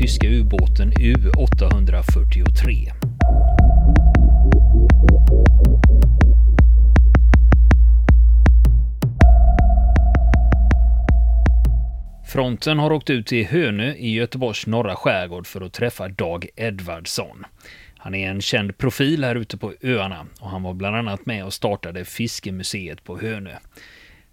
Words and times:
tyska 0.00 0.26
ubåten 0.26 0.92
U843. 0.92 2.92
Fronten 12.26 12.78
har 12.78 12.92
åkt 12.92 13.10
ut 13.10 13.26
till 13.26 13.46
Hönö 13.46 13.94
i 13.94 14.12
Göteborgs 14.12 14.66
norra 14.66 14.96
skärgård 14.96 15.46
för 15.46 15.60
att 15.60 15.72
träffa 15.72 16.08
Dag 16.08 16.46
Edvardsson. 16.56 17.46
Han 17.98 18.14
är 18.14 18.30
en 18.30 18.40
känd 18.40 18.78
profil 18.78 19.24
här 19.24 19.34
ute 19.34 19.56
på 19.56 19.72
öarna 19.82 20.26
och 20.40 20.50
han 20.50 20.62
var 20.62 20.74
bland 20.74 20.96
annat 20.96 21.26
med 21.26 21.44
och 21.44 21.52
startade 21.52 22.04
Fiskemuseet 22.04 23.04
på 23.04 23.18
Hönö. 23.18 23.56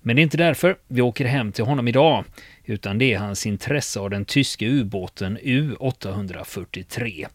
Men 0.01 0.15
det 0.15 0.21
är 0.21 0.23
inte 0.23 0.37
därför 0.37 0.77
vi 0.87 1.01
åker 1.01 1.25
hem 1.25 1.51
till 1.51 1.65
honom 1.65 1.87
idag, 1.87 2.23
utan 2.69 2.97
det 2.97 3.13
är 3.13 3.17
hans 3.17 3.45
intresse 3.45 3.99
av 3.99 4.09
den 4.09 4.25
tyska 4.25 4.65
ubåten 4.65 5.37
U843. 5.37 7.27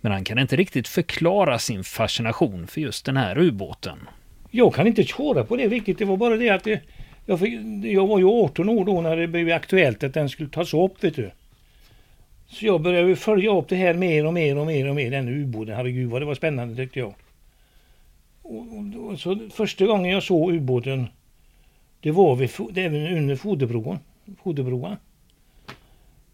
Men 0.00 0.12
han 0.12 0.24
kan 0.24 0.38
inte 0.38 0.56
riktigt 0.56 0.88
förklara 0.88 1.58
sin 1.58 1.84
fascination 1.84 2.66
för 2.66 2.80
just 2.80 3.04
den 3.04 3.16
här 3.16 3.38
ubåten. 3.38 3.98
Jag 4.50 4.74
kan 4.74 4.86
inte 4.86 5.04
köra 5.04 5.44
på 5.44 5.56
det 5.56 5.68
riktigt. 5.68 5.98
Det 5.98 6.04
var 6.04 6.16
bara 6.16 6.36
det 6.36 6.50
att 6.50 6.64
det, 6.64 6.80
jag, 7.26 7.40
fick, 7.40 7.60
jag 7.84 8.06
var 8.06 8.18
ju 8.18 8.26
18 8.26 8.68
år 8.68 8.84
då 8.84 9.00
när 9.00 9.16
det 9.16 9.26
blev 9.26 9.52
aktuellt 9.52 10.04
att 10.04 10.14
den 10.14 10.28
skulle 10.28 10.48
tas 10.48 10.74
upp, 10.74 11.04
vet 11.04 11.16
du. 11.16 11.30
Så 12.48 12.66
jag 12.66 12.80
började 12.80 13.16
följa 13.16 13.50
upp 13.50 13.68
det 13.68 13.76
här 13.76 13.94
mer 13.94 14.26
och 14.26 14.34
mer 14.34 14.58
och 14.58 14.66
mer 14.66 14.88
och 14.88 14.94
mer, 14.94 15.10
den 15.10 15.28
ubåten. 15.28 15.76
Herregud 15.76 16.10
vad 16.10 16.22
det 16.22 16.26
var 16.26 16.34
spännande 16.34 16.76
tyckte 16.76 16.98
jag. 16.98 17.14
Och, 18.42 18.60
och, 18.60 19.10
och 19.10 19.20
så 19.20 19.38
första 19.52 19.86
gången 19.86 20.12
jag 20.12 20.22
såg 20.22 20.52
ubåten, 20.52 21.06
det 22.00 22.10
var 22.10 22.36
vid, 22.36 22.50
det 22.70 22.84
även 22.84 23.16
under 23.16 23.36
foderbron. 23.36 23.98
Foderbroa. 24.42 24.96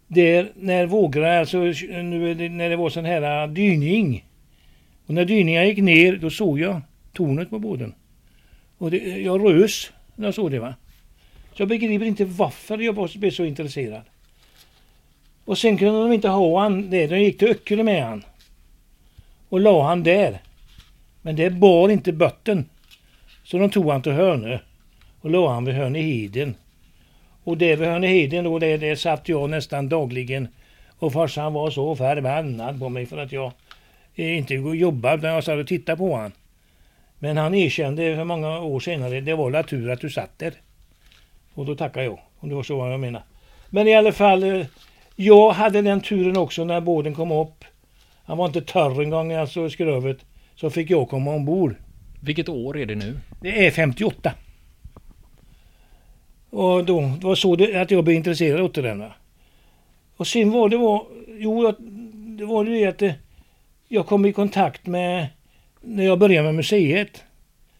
Där 0.06 0.52
när 0.56 0.86
vågorna, 0.86 1.38
alltså 1.38 1.58
nu, 1.58 2.48
när 2.48 2.70
det 2.70 2.76
var 2.76 2.90
sån 2.90 3.04
här 3.04 3.42
äh, 3.42 3.52
dyning. 3.52 4.24
Och 5.06 5.14
när 5.14 5.24
dyningen 5.24 5.66
gick 5.66 5.78
ner, 5.78 6.16
då 6.16 6.30
såg 6.30 6.60
jag 6.60 6.80
tornet 7.12 7.50
på 7.50 7.58
båten. 7.58 7.94
Och 8.78 8.90
det, 8.90 8.98
jag 8.98 9.44
rös 9.44 9.92
när 10.16 10.26
jag 10.26 10.34
såg 10.34 10.50
det 10.50 10.58
va. 10.58 10.74
Så 11.52 11.62
jag 11.62 11.68
begriper 11.68 12.06
inte 12.06 12.24
varför 12.24 12.78
jag 12.78 13.10
blev 13.14 13.30
så 13.30 13.44
intresserad. 13.44 14.02
Och 15.44 15.58
sen 15.58 15.78
kunde 15.78 16.02
de 16.02 16.12
inte 16.12 16.28
ha 16.28 16.60
han 16.60 16.90
där. 16.90 17.08
De 17.08 17.20
gick 17.20 17.38
till 17.38 17.48
Öckerö 17.48 17.82
med 17.82 18.04
han. 18.04 18.24
Och 19.48 19.60
la 19.60 19.86
han 19.88 20.02
där. 20.02 20.42
Men 21.22 21.36
det 21.36 21.50
bar 21.50 21.88
inte 21.88 22.12
botten. 22.12 22.68
Så 23.44 23.58
de 23.58 23.70
tog 23.70 23.90
han 23.90 24.02
till 24.02 24.12
Hönö. 24.12 24.58
Och 25.20 25.30
la 25.30 25.52
han 25.52 25.64
vid 25.64 25.74
Hörneheden. 25.74 26.54
Och 27.44 27.58
där 27.58 27.76
vid 27.76 27.88
Hörneheden 27.88 28.44
då, 28.44 28.58
där, 28.58 28.78
där 28.78 28.94
satt 28.94 29.28
jag 29.28 29.50
nästan 29.50 29.88
dagligen. 29.88 30.48
Och 30.98 31.12
farsan 31.12 31.52
var 31.52 31.70
så 31.70 31.96
förbannad 31.96 32.78
på 32.80 32.88
mig 32.88 33.06
för 33.06 33.18
att 33.18 33.32
jag 33.32 33.52
inte 34.14 34.54
jobbade 34.54 35.16
utan 35.16 35.30
jag 35.30 35.44
satt 35.44 35.58
och 35.58 35.66
tittade 35.66 35.98
på 35.98 36.16
han. 36.16 36.32
Men 37.18 37.36
han 37.36 37.54
erkände 37.54 38.16
för 38.16 38.24
många 38.24 38.60
år 38.60 38.80
senare, 38.80 39.20
det 39.20 39.34
var 39.34 39.50
la 39.50 39.62
tur 39.62 39.90
att 39.90 40.00
du 40.00 40.10
satt 40.10 40.38
där. 40.38 40.52
Och 41.54 41.66
då 41.66 41.74
tackar 41.74 42.02
jag, 42.02 42.18
om 42.40 42.48
det 42.48 42.54
var 42.54 42.62
så 42.62 42.88
jag 42.88 43.00
menar. 43.00 43.22
Men 43.70 43.88
i 43.88 43.94
alla 43.94 44.12
fall, 44.12 44.42
eh, 44.42 44.66
jag 45.16 45.50
hade 45.50 45.82
den 45.82 46.00
turen 46.00 46.36
också 46.36 46.64
när 46.64 46.80
båten 46.80 47.14
kom 47.14 47.32
upp. 47.32 47.64
Han 48.24 48.38
var 48.38 48.46
inte 48.46 48.62
törr 48.62 49.02
en 49.02 49.10
gång, 49.10 49.32
alltså 49.32 49.70
skrövet. 49.70 50.18
Så 50.54 50.70
fick 50.70 50.90
jag 50.90 51.08
komma 51.08 51.30
ombord. 51.30 51.74
Vilket 52.20 52.48
år 52.48 52.78
är 52.78 52.86
det 52.86 52.94
nu? 52.94 53.18
Det 53.40 53.66
är 53.66 53.70
58. 53.70 54.32
Och 56.54 56.84
då, 56.84 57.00
det 57.00 57.26
var 57.26 57.34
så 57.34 57.56
det, 57.56 57.80
att 57.80 57.90
jag 57.90 58.04
blev 58.04 58.16
intresserad 58.16 58.60
av 58.60 58.72
den. 58.72 59.04
Och 60.16 60.26
sen 60.26 60.50
var 60.50 60.68
det 60.68 60.76
var, 60.76 61.06
jo, 61.28 61.72
det 62.38 62.44
var 62.44 62.64
det 62.64 62.86
att 62.86 63.02
eh, 63.02 63.12
jag 63.88 64.06
kom 64.06 64.26
i 64.26 64.32
kontakt 64.32 64.86
med, 64.86 65.26
när 65.80 66.04
jag 66.04 66.18
började 66.18 66.46
med 66.46 66.54
museet. 66.54 67.22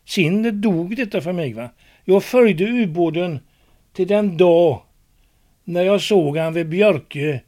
Sen 0.04 0.60
dog 0.60 0.96
detta 0.96 1.20
för 1.20 1.32
mig. 1.32 1.52
va. 1.52 1.68
Jag 2.04 2.24
följde 2.24 2.64
ubåten 2.64 3.38
till 3.92 4.08
den 4.08 4.36
dag 4.36 4.82
när 5.64 5.82
jag 5.82 6.00
såg 6.00 6.36
han 6.36 6.54
vid 6.54 6.68
Björkö 6.68 7.38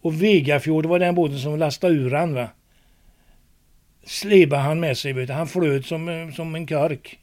och 0.00 0.22
Vegafjord, 0.22 0.84
det 0.84 0.88
var 0.88 0.98
den 0.98 1.14
båten 1.14 1.38
som 1.38 1.58
lastade 1.58 1.94
ur 1.94 2.10
han 2.10 2.34
va. 2.34 2.48
Slebade 4.04 4.62
han 4.62 4.80
med 4.80 4.98
sig, 4.98 5.12
vet 5.12 5.28
du. 5.28 5.34
han 5.34 5.48
flöt 5.48 5.86
som, 5.86 6.08
eh, 6.08 6.30
som 6.30 6.54
en 6.54 6.66
kork. 6.66 7.18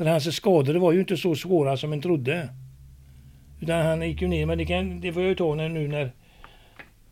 För 0.00 0.06
hans 0.06 0.36
skador 0.36 0.74
var 0.74 0.92
ju 0.92 1.00
inte 1.00 1.16
så 1.16 1.34
svåra 1.34 1.76
som 1.76 1.92
en 1.92 2.00
trodde. 2.00 2.48
Utan 3.60 3.86
han 3.86 4.08
gick 4.08 4.22
ju 4.22 4.28
ner, 4.28 4.46
men 4.46 4.58
det, 4.58 4.64
kan, 4.64 5.00
det 5.00 5.12
får 5.12 5.22
jag 5.22 5.28
ju 5.28 5.34
ta 5.34 5.54
nu 5.54 5.88
när, 5.88 6.10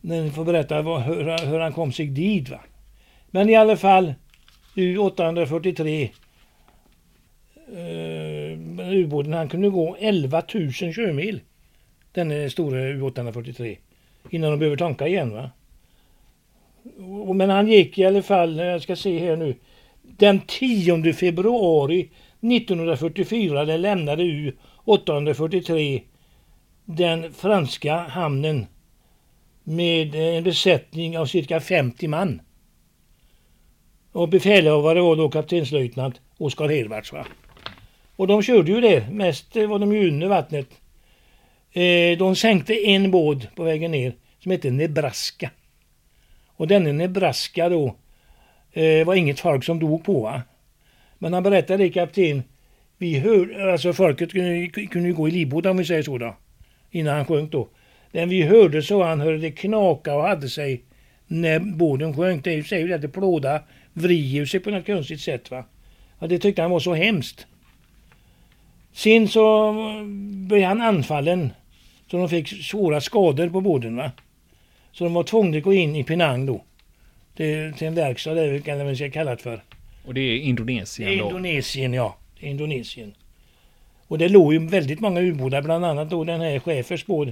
när 0.01 0.23
ni 0.23 0.31
får 0.31 0.45
berätta 0.45 0.81
vad, 0.81 1.01
hur, 1.01 1.47
hur 1.47 1.59
han 1.59 1.73
kom 1.73 1.91
sig 1.91 2.07
dit. 2.07 2.49
Va? 2.49 2.59
Men 3.31 3.49
i 3.49 3.55
alla 3.55 3.77
fall, 3.77 4.13
U843 4.75 6.09
eh, 7.73 8.97
ubåten, 9.03 9.33
han 9.33 9.49
kunde 9.49 9.69
gå 9.69 9.95
11 9.99 10.43
000 10.53 10.71
körmil. 10.71 11.41
Den 12.11 12.31
eh, 12.31 12.49
stora 12.49 12.77
U843. 12.79 13.77
Innan 14.29 14.51
de 14.51 14.59
behöver 14.59 14.77
tanka 14.77 15.07
igen 15.07 15.33
va. 15.33 15.49
Men 17.33 17.49
han 17.49 17.67
gick 17.67 17.97
i 17.97 18.05
alla 18.05 18.21
fall, 18.21 18.57
jag 18.57 18.81
ska 18.81 18.95
se 18.95 19.19
här 19.19 19.35
nu. 19.35 19.55
Den 20.01 20.39
10 20.47 21.13
februari 21.13 22.09
1944 22.41 23.65
det 23.65 23.77
lämnade 23.77 24.23
U843 24.23 26.01
den 26.85 27.33
franska 27.33 27.97
hamnen 27.97 28.65
med 29.63 30.15
en 30.15 30.43
besättning 30.43 31.17
av 31.17 31.25
cirka 31.25 31.59
50 31.59 32.07
man. 32.07 32.41
Och 34.11 34.29
befälhavare 34.29 35.01
var 35.01 35.15
då 35.15 35.29
kaptenslöjtnant 35.29 36.21
Oskar 36.37 36.69
Hervarts. 36.69 37.13
Va? 37.13 37.25
Och 38.15 38.27
de 38.27 38.41
körde 38.41 38.71
ju 38.71 38.81
det, 38.81 39.09
mest 39.11 39.55
var 39.55 39.79
de 39.79 39.93
ju 39.93 40.07
under 40.07 40.27
vattnet. 40.27 40.67
Eh, 41.71 42.17
de 42.17 42.35
sänkte 42.35 42.87
en 42.87 43.11
båt 43.11 43.55
på 43.55 43.63
vägen 43.63 43.91
ner 43.91 44.15
som 44.39 44.51
hette 44.51 44.71
Nebraska. 44.71 45.51
Och 46.47 46.67
denne 46.67 46.91
Nebraska 46.91 47.69
då 47.69 47.95
eh, 48.71 49.05
var 49.05 49.15
inget 49.15 49.39
folk 49.39 49.63
som 49.63 49.79
dog 49.79 50.03
på. 50.03 50.21
Va? 50.21 50.41
Men 51.19 51.33
han 51.33 51.43
berättade 51.43 51.83
det 51.83 51.89
kapten, 51.89 52.43
vi 52.97 53.19
hörde, 53.19 53.71
alltså 53.71 53.93
folket 53.93 54.31
kunde, 54.31 54.67
kunde 54.67 55.11
gå 55.11 55.27
i 55.27 55.31
livbåtar 55.31 55.69
om 55.69 55.77
vi 55.77 55.85
säger 55.85 56.03
så 56.03 56.17
då. 56.17 56.35
Innan 56.91 57.15
han 57.15 57.25
sjönk 57.25 57.51
då. 57.51 57.69
Men 58.11 58.29
vi 58.29 58.41
hörde 58.41 58.81
så 58.81 59.03
han 59.03 59.19
hörde 59.19 59.37
det 59.37 59.51
knaka 59.51 60.15
och 60.15 60.23
hade 60.23 60.49
sig 60.49 60.83
när 61.27 61.59
båten 61.59 62.13
sjönk. 62.13 62.43
Det 62.43 62.63
säger 62.63 62.87
ju 62.87 62.93
att 62.93 63.01
det 63.01 63.09
plåda 63.09 63.61
vrider 63.93 64.45
sig 64.45 64.59
på 64.59 64.69
något 64.69 64.85
konstigt 64.85 65.21
sätt 65.21 65.51
va. 65.51 65.65
Ja, 66.19 66.27
det 66.27 66.39
tyckte 66.39 66.61
han 66.61 66.71
var 66.71 66.79
så 66.79 66.93
hemskt. 66.93 67.47
Sen 68.93 69.27
så 69.27 69.73
blev 70.47 70.63
han 70.63 70.81
anfallen. 70.81 71.49
Så 72.11 72.17
de 72.17 72.29
fick 72.29 72.47
svåra 72.47 73.01
skador 73.01 73.49
på 73.49 73.61
båten 73.61 73.95
va. 73.95 74.11
Så 74.91 75.03
de 75.03 75.13
var 75.13 75.23
tvungna 75.23 75.57
att 75.57 75.63
gå 75.63 75.73
in 75.73 75.95
i 75.95 76.03
Penang 76.03 76.45
då. 76.45 76.63
Till, 77.35 77.73
till 77.73 77.87
en 77.87 77.95
verkstad 77.95 78.33
där, 78.33 78.75
vad 78.77 78.85
man 78.85 78.95
ska 78.95 79.09
kalla 79.09 79.31
det 79.31 79.41
för. 79.41 79.61
Och 80.09 80.15
det 80.15 80.21
är 80.21 80.37
Indonesien 80.37 81.17
då? 81.17 81.25
Indonesien 81.25 81.93
ja. 81.93 82.17
Indonesien. 82.39 83.13
Och 84.07 84.17
det 84.17 84.29
låg 84.29 84.53
ju 84.53 84.67
väldigt 84.67 84.99
många 84.99 85.21
ubåtar, 85.21 85.61
bland 85.61 85.85
annat 85.85 86.09
då 86.09 86.23
den 86.23 86.41
här 86.41 86.59
Schäfers 86.59 87.05
båt. 87.05 87.29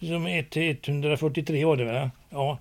Som 0.00 0.26
143 0.26 1.64
var 1.64 1.76
det 1.76 1.84
väl? 1.84 2.10
Ja. 2.30 2.58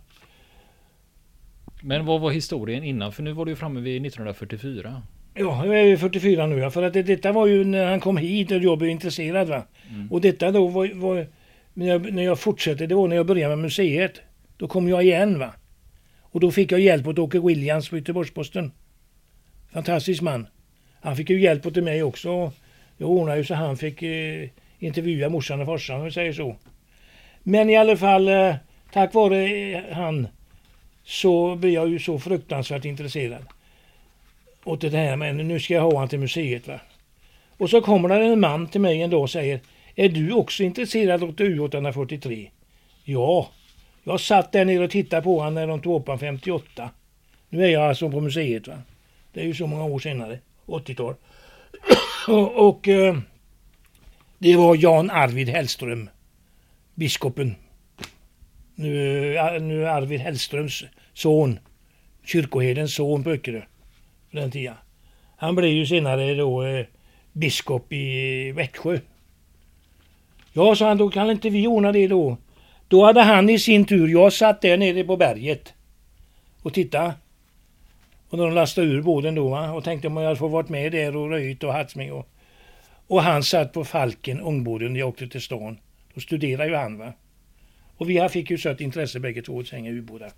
Men 1.81 2.05
vad 2.05 2.21
var 2.21 2.31
historien 2.31 2.83
innan? 2.83 3.11
För 3.11 3.23
nu 3.23 3.31
var 3.31 3.45
du 3.45 3.55
framme 3.55 3.79
vid 3.79 4.05
1944. 4.05 5.01
Ja, 5.33 5.65
jag 5.65 5.79
är 5.79 5.97
44 5.97 6.47
nu. 6.47 6.71
För 6.71 6.83
att 6.83 6.93
det, 6.93 7.03
detta 7.03 7.31
var 7.31 7.47
ju 7.47 7.63
när 7.63 7.85
han 7.85 7.99
kom 7.99 8.17
hit 8.17 8.51
och 8.51 8.57
jag 8.57 8.77
blev 8.77 8.89
intresserad. 8.89 9.47
Va? 9.47 9.63
Mm. 9.89 10.11
Och 10.11 10.21
detta 10.21 10.51
då 10.51 10.67
var, 10.67 10.93
var 10.93 11.27
när, 11.73 11.87
jag, 11.87 12.13
när 12.13 12.23
jag 12.23 12.39
fortsatte, 12.39 12.87
det 12.87 12.95
var 12.95 13.07
när 13.07 13.15
jag 13.15 13.25
började 13.25 13.55
med 13.55 13.63
museet. 13.63 14.21
Då 14.57 14.67
kom 14.67 14.89
jag 14.89 15.03
igen 15.03 15.39
va. 15.39 15.53
Och 16.21 16.39
då 16.39 16.51
fick 16.51 16.71
jag 16.71 16.79
hjälp 16.79 17.07
åt 17.07 17.19
Åke 17.19 17.39
Williams 17.39 17.89
på 17.89 17.97
Göteborgs-Posten. 17.97 18.71
Fantastisk 19.71 20.21
man. 20.21 20.47
Han 21.01 21.15
fick 21.15 21.29
ju 21.29 21.41
hjälp 21.41 21.65
åt 21.65 21.75
mig 21.75 22.03
också. 22.03 22.51
Jag 22.97 23.09
ordnade 23.09 23.37
ju 23.37 23.43
så 23.43 23.53
han 23.53 23.77
fick 23.77 24.01
eh, 24.01 24.49
intervjua 24.79 25.29
morsan 25.29 25.61
och 25.61 25.67
farsan 25.67 25.99
om 25.99 26.05
vi 26.05 26.11
säger 26.11 26.33
så. 26.33 26.55
Men 27.43 27.69
i 27.69 27.77
alla 27.77 27.97
fall, 27.97 28.27
eh, 28.27 28.55
tack 28.93 29.13
vare 29.13 29.45
eh, 29.45 29.81
han 29.91 30.27
så 31.03 31.55
blir 31.55 31.73
jag 31.73 31.89
ju 31.89 31.99
så 31.99 32.19
fruktansvärt 32.19 32.85
intresserad. 32.85 33.45
Åt 34.63 34.81
det 34.81 34.89
här, 34.89 35.15
men 35.15 35.37
nu 35.37 35.59
ska 35.59 35.73
jag 35.73 35.81
ha 35.81 35.99
han 35.99 36.07
till 36.07 36.19
museet 36.19 36.67
va. 36.67 36.79
Och 37.57 37.69
så 37.69 37.81
kommer 37.81 38.09
det 38.09 38.25
en 38.25 38.39
man 38.39 38.67
till 38.67 38.81
mig 38.81 39.01
en 39.01 39.09
dag 39.09 39.21
och 39.21 39.29
säger 39.29 39.59
Är 39.95 40.09
du 40.09 40.31
också 40.31 40.63
intresserad 40.63 41.23
av 41.23 41.35
U843? 41.35 42.49
Ja, 43.03 43.49
jag 44.03 44.19
satt 44.19 44.51
där 44.51 44.65
nere 44.65 44.83
och 44.83 44.91
tittade 44.91 45.21
på 45.21 45.39
honom 45.39 45.53
när 45.53 45.67
de 45.67 45.81
tog 45.81 46.01
upp 46.01 46.07
honom 46.07 46.19
58. 46.19 46.89
Nu 47.49 47.63
är 47.63 47.69
jag 47.69 47.83
alltså 47.83 48.09
på 48.09 48.21
museet 48.21 48.67
va. 48.67 48.77
Det 49.33 49.41
är 49.41 49.45
ju 49.45 49.53
så 49.53 49.67
många 49.67 49.83
år 49.83 49.99
senare, 49.99 50.39
80-tal. 50.65 51.15
och, 52.27 52.67
och 52.67 52.87
eh, 52.87 53.17
det 54.37 54.55
var 54.55 54.75
Jan 54.75 55.09
Arvid 55.09 55.49
Hellström. 55.49 56.09
biskopen. 56.95 57.55
Nu, 58.75 59.35
eh, 59.37 59.61
nu 59.61 59.87
Arvid 59.87 60.19
Hellströms 60.19 60.83
son. 61.13 61.59
Kyrkoherdens 62.25 62.95
son 62.95 63.23
på 63.23 63.29
Öckerö. 63.29 63.61
På 64.31 64.37
den 64.37 64.51
tiden. 64.51 64.75
Han 65.37 65.55
blev 65.55 65.71
ju 65.71 65.85
senare 65.85 66.35
då 66.35 66.63
eh, 66.63 66.85
biskop 67.33 67.93
i 67.93 68.51
Växjö. 68.51 68.99
Ja, 70.53 70.75
sa 70.75 70.87
han, 70.87 70.97
då 70.97 71.09
kan 71.09 71.31
inte 71.31 71.49
vi 71.49 71.67
ordna 71.67 71.91
det 71.91 72.07
då. 72.07 72.37
Då 72.87 73.05
hade 73.05 73.21
han 73.21 73.49
i 73.49 73.59
sin 73.59 73.85
tur, 73.85 74.07
jag 74.07 74.33
satt 74.33 74.61
där 74.61 74.77
nere 74.77 75.03
på 75.03 75.17
berget 75.17 75.73
och 76.61 76.73
tittade. 76.73 77.13
Och 78.29 78.37
när 78.37 78.45
de 78.45 78.53
lastade 78.53 78.87
ur 78.87 79.01
båden 79.01 79.35
då 79.35 79.49
va? 79.49 79.71
och 79.71 79.83
tänkte 79.83 80.07
om 80.07 80.17
jag 80.17 80.23
hade 80.23 80.35
fått 80.35 80.51
varit 80.51 80.69
med 80.69 80.91
där 80.91 81.15
och 81.15 81.29
röjt 81.29 81.63
och 81.63 81.73
haft. 81.73 81.95
Och, 81.95 82.29
och 83.07 83.21
han 83.21 83.43
satt 83.43 83.73
på 83.73 83.85
Falken, 83.85 84.41
ångbåden, 84.41 84.93
när 84.93 84.99
jag 84.99 85.09
åkte 85.09 85.27
till 85.27 85.41
stan. 85.41 85.77
Då 86.13 86.21
studerade 86.21 86.69
ju 86.69 86.75
han 86.75 86.97
va. 86.97 87.13
Och 87.97 88.09
vi 88.09 88.29
fick 88.29 88.49
ju 88.49 88.57
sött 88.57 88.81
intresse 88.81 89.19
bägge 89.19 89.41
två 89.41 89.59
att 89.59 89.69
hänga 89.69 89.91
ubåtar. 89.91 90.31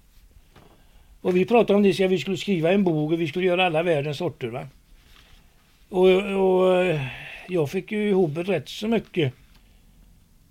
Och 1.21 1.35
vi 1.35 1.45
pratade 1.45 1.77
om 1.77 1.83
det, 1.83 1.93
så 1.93 2.07
vi 2.07 2.19
skulle 2.19 2.37
skriva 2.37 2.71
en 2.71 2.83
bok 2.83 3.11
och 3.11 3.21
vi 3.21 3.27
skulle 3.27 3.45
göra 3.45 3.65
alla 3.65 3.83
världens 3.83 4.17
sorter 4.17 4.47
va. 4.47 4.67
Och, 5.89 6.07
och 6.07 6.97
jag 7.47 7.69
fick 7.69 7.91
ju 7.91 8.09
ihop 8.09 8.37
rätt 8.37 8.69
så 8.69 8.87
mycket. 8.87 9.33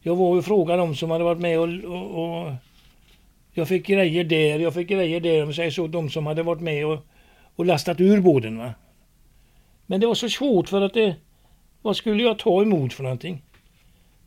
Jag 0.02 0.16
var 0.16 0.36
ju 0.36 0.42
frågan 0.42 0.80
om 0.80 0.94
som 0.94 1.10
hade 1.10 1.24
varit 1.24 1.40
med 1.40 1.58
och, 1.58 1.68
och, 1.68 2.42
och 2.42 2.52
jag 3.52 3.68
fick 3.68 3.86
grejer 3.86 4.24
där, 4.24 4.58
jag 4.58 4.74
fick 4.74 4.88
grejer 4.88 5.20
där, 5.20 5.42
om 5.42 5.54
säger 5.54 5.70
så, 5.70 5.86
de 5.86 6.10
som 6.10 6.26
hade 6.26 6.42
varit 6.42 6.62
med 6.62 6.86
och, 6.86 7.06
och 7.60 7.66
lastat 7.66 8.00
ur 8.00 8.20
båden. 8.20 8.58
Va? 8.58 8.74
Men 9.86 10.00
det 10.00 10.06
var 10.06 10.14
så 10.14 10.28
svårt 10.28 10.68
för 10.68 10.80
att 10.82 10.94
det, 10.94 11.14
vad 11.82 11.96
skulle 11.96 12.22
jag 12.22 12.38
ta 12.38 12.62
emot 12.62 12.92
för 12.92 13.02
någonting? 13.02 13.42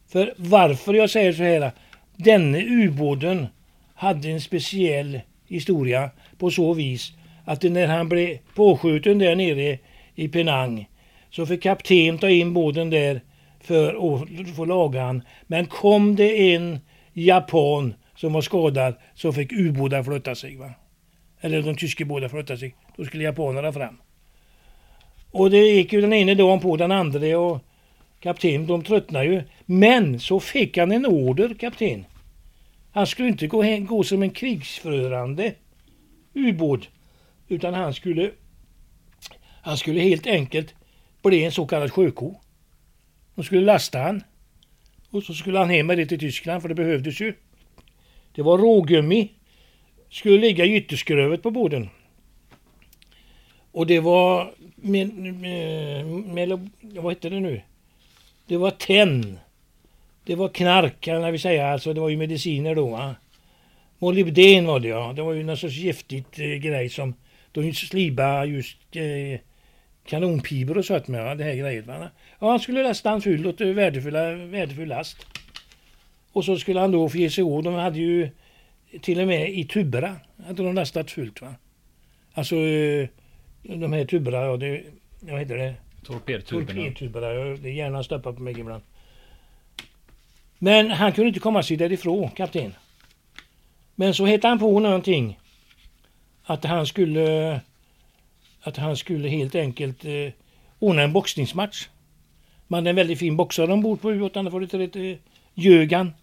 För 0.08 0.34
varför 0.38 0.94
jag 0.94 1.10
säger 1.10 1.34
så 1.34 1.44
här, 1.44 1.72
denne 2.16 2.64
ubåden 2.64 3.48
hade 3.96 4.30
en 4.30 4.42
speciell 4.42 5.22
historia 5.48 6.10
på 6.38 6.52
så 6.52 6.74
vis 6.74 7.12
att 7.46 7.64
när 7.64 7.88
han 7.88 8.10
blev 8.10 8.38
påskjuten 8.56 9.20
där 9.20 9.36
nere 9.36 9.80
i 10.16 10.28
Penang 10.28 10.90
så 11.30 11.46
fick 11.46 11.64
kapten 11.64 12.18
ta 12.18 12.30
in 12.30 12.54
båten 12.54 12.90
där 12.90 13.22
för 13.62 13.88
att 14.14 14.56
få 14.56 14.66
laga 14.66 15.02
han. 15.02 15.24
Men 15.48 15.66
kom 15.66 16.16
det 16.16 16.54
en 16.56 16.80
japan 17.14 17.94
som 18.16 18.34
var 18.34 18.42
skadad 18.42 18.96
så 19.16 19.34
fick 19.34 19.52
ubåtar 19.52 20.04
flytta 20.04 20.36
sig. 20.36 20.56
Va? 20.56 20.72
Eller 21.42 21.62
de 21.62 21.76
tyska 21.76 22.06
båda 22.06 22.30
flytta 22.30 22.58
sig. 22.58 22.76
Då 22.98 23.06
skulle 23.06 23.24
japanerna 23.24 23.74
fram. 23.74 23.98
Och 25.32 25.50
det 25.50 25.58
gick 25.58 25.94
ju 25.94 26.02
den 26.02 26.14
ene 26.14 26.36
dagen 26.36 26.60
på 26.60 26.78
den 26.78 26.92
andra 26.92 27.40
och 27.40 27.62
kapten 28.20 28.68
de 28.68 28.84
tröttnade 28.84 29.26
ju. 29.26 29.44
Men 29.66 30.20
så 30.20 30.40
fick 30.40 30.78
han 30.78 30.92
en 30.92 31.06
order 31.06 31.54
kapten. 31.54 32.06
Han 32.92 33.08
skulle 33.08 33.28
inte 33.28 33.48
gå, 33.48 33.62
hem, 33.62 33.86
gå 33.86 34.04
som 34.04 34.24
en 34.24 34.30
krigsförande 34.30 35.54
ubåt. 36.34 36.90
Utan 37.48 37.74
han 37.74 37.94
skulle 37.94 38.32
han 39.66 39.78
skulle 39.78 40.02
helt 40.02 40.28
enkelt 40.28 40.76
bli 41.24 41.44
en 41.44 41.52
så 41.52 41.66
kallad 41.66 41.92
sjöko. 41.92 42.36
De 43.36 43.44
skulle 43.44 43.62
lasta 43.62 44.00
han. 44.00 44.24
Och 45.10 45.24
så 45.24 45.34
skulle 45.34 45.60
han 45.60 45.70
hem 45.70 45.88
med 45.88 45.98
det 45.98 46.06
till 46.06 46.20
Tyskland 46.20 46.62
för 46.62 46.70
det 46.70 46.76
behövdes 46.76 47.22
ju. 47.22 47.34
Det 48.36 48.42
var 48.42 48.58
rågummi. 48.58 49.32
Skulle 50.10 50.38
ligga 50.38 50.66
i 50.66 50.76
ytterskruvet 50.76 51.44
på 51.44 51.52
båden. 51.52 51.90
Och 53.74 53.88
det 53.88 54.00
var 54.00 54.54
med, 54.76 55.14
med, 55.14 56.06
med, 56.06 56.70
vad 56.82 57.14
hette 57.14 57.30
det 57.30 57.40
nu? 57.40 57.62
Det 58.48 58.58
var 58.58 58.72
tenn. 58.72 59.40
Det 60.26 60.36
var 60.36 60.50
knark 60.50 61.02
kan 61.02 61.32
vi 61.32 61.40
säga, 61.40 61.68
alltså 61.68 61.94
det 61.94 62.02
var 62.02 62.10
ju 62.10 62.18
mediciner 62.18 62.76
då. 62.76 62.88
Va? 62.88 63.16
Molybden 64.00 64.66
var 64.66 64.80
det 64.80 64.88
ja. 64.88 65.14
Det 65.16 65.22
var 65.22 65.34
ju 65.34 65.44
någon 65.44 65.58
sorts 65.58 65.76
giftigt 65.76 66.40
eh, 66.40 66.46
grej 66.46 66.90
som 66.90 67.14
de 67.52 67.74
slibade 67.74 68.46
just 68.46 68.78
eh, 68.92 69.40
kanonpibor 70.06 70.78
och 70.78 70.86
sånt 70.86 71.08
med. 71.08 71.24
Va? 71.24 71.36
Det 71.36 71.44
här 71.44 71.56
grejet. 71.56 71.88
Va? 71.88 72.10
Ja, 72.40 72.50
han 72.50 72.60
skulle 72.60 72.84
lasta 72.84 73.10
han 73.10 73.22
full 73.22 73.48
åt 73.48 73.62
eh, 73.62 73.68
värdefulla, 73.68 74.34
värdefull 74.34 74.88
last. 74.88 75.26
Och 76.32 76.46
så 76.46 76.58
skulle 76.58 76.80
han 76.80 76.92
då 76.92 77.10
få 77.10 77.18
ge 77.18 77.30
sig 77.30 77.44
av. 77.44 77.64
De 77.64 77.74
hade 77.74 78.00
ju 78.00 78.30
till 79.02 79.20
och 79.20 79.28
med 79.28 79.50
i 79.50 79.64
tuberna 79.64 80.16
hade 80.48 80.64
de 80.64 80.76
lastat 80.76 81.12
fullt. 81.12 81.42
Va? 81.42 81.56
Alltså 82.34 82.56
eh, 82.56 83.08
de 83.64 83.94
här 83.94 84.06
tuberna, 84.06 84.38
ja, 84.38 84.58
det, 84.58 84.84
vad 85.20 85.40
heter 85.40 85.58
det? 85.58 85.76
Torpedtuberna. 86.04 86.68
Torpedtuberna, 86.68 87.28
ja, 87.34 87.58
det 87.62 87.70
är 87.70 87.74
gärna 87.74 88.04
stoppar 88.04 88.34
på 88.34 88.42
mig 88.42 88.60
ibland. 88.60 88.84
Men 90.60 90.92
han 90.92 91.12
kunde 91.12 91.28
inte 91.28 91.40
komma 91.40 91.64
sig 91.64 91.78
därifrån, 91.78 92.30
kapten. 92.30 92.74
Men 93.96 94.14
så 94.14 94.26
hittade 94.26 94.48
han 94.52 94.60
på 94.60 94.80
någonting. 94.80 95.40
Att 96.44 96.66
han 96.66 96.86
skulle 96.86 97.60
att 98.62 98.78
han 98.78 98.98
skulle 98.98 99.30
helt 99.30 99.56
enkelt 99.56 100.06
eh, 100.06 100.32
ordna 100.80 101.02
en 101.02 101.14
boxningsmatch. 101.14 101.88
Man 102.68 102.78
hade 102.78 102.90
en 102.90 102.96
väldigt 102.96 103.20
fin 103.20 103.38
boxare 103.38 103.74
ombord 103.74 104.02
på 104.02 104.12
ubåten, 104.12 104.52
för 104.52 104.60
lite, 104.60 104.78
lite 104.78 105.18
Jögan. 105.54 106.14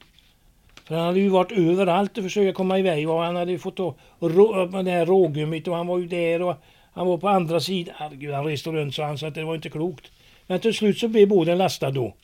För 0.85 0.95
han 0.95 1.07
hade 1.07 1.21
ju 1.21 1.29
varit 1.29 1.53
överallt 1.53 2.19
och 2.19 2.25
försökt 2.25 2.57
komma 2.57 2.79
iväg 2.79 3.11
och 3.11 3.23
han 3.23 3.37
hade 3.37 3.59
fått 3.59 3.77
då, 3.77 3.95
rå, 4.19 4.67
det 4.67 4.91
här 4.91 5.07
rågummit 5.07 5.69
och 5.69 5.77
han 5.77 5.87
var 5.87 5.99
ju 5.99 6.07
där 6.07 6.43
och 6.43 6.57
han 6.93 7.07
var 7.07 7.19
på 7.19 7.29
andra 7.29 7.61
sidan. 7.61 7.95
Herregud, 7.99 8.35
han 8.35 8.45
reste 8.45 8.71
runt 8.71 8.95
så 8.95 9.03
han 9.03 9.19
sa 9.19 9.27
att 9.27 9.35
det 9.35 9.45
var 9.45 9.55
inte 9.55 9.71
klokt. 9.71 10.13
Men 10.47 10.61
till 10.61 10.75
slut 10.75 10.99
så 10.99 11.09
blev 11.09 11.29
båden 11.29 11.59
lastad 11.59 11.91
då. 11.91 12.15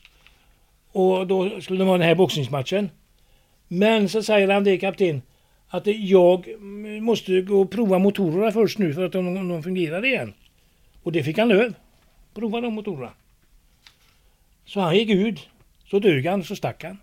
Och 0.91 1.27
då 1.27 1.61
skulle 1.61 1.79
det 1.79 1.85
vara 1.85 1.97
den 1.97 2.07
här 2.07 2.15
boxningsmatchen. 2.15 2.89
Men 3.67 4.09
så 4.09 4.23
säger 4.23 4.47
han 4.47 4.63
det 4.63 4.77
kapten 4.77 5.21
att 5.67 5.87
jag 5.87 6.47
måste 7.01 7.41
gå 7.41 7.61
och 7.61 7.71
prova 7.71 7.99
motorerna 7.99 8.51
först 8.51 8.77
nu 8.77 8.93
för 8.93 9.05
att 9.05 9.11
de, 9.11 9.49
de 9.49 9.63
fungerar 9.63 10.05
igen. 10.05 10.33
Och 11.03 11.11
det 11.11 11.23
fick 11.23 11.37
han 11.37 11.47
löv. 11.47 11.73
Prova 12.33 12.61
de 12.61 12.73
motorerna. 12.73 13.11
Så 14.65 14.79
han 14.79 14.95
gick 14.95 15.09
ut. 15.09 15.47
Så 15.89 15.99
dög 15.99 16.25
han, 16.25 16.43
så 16.43 16.55
stack 16.55 16.83
han. 16.83 16.97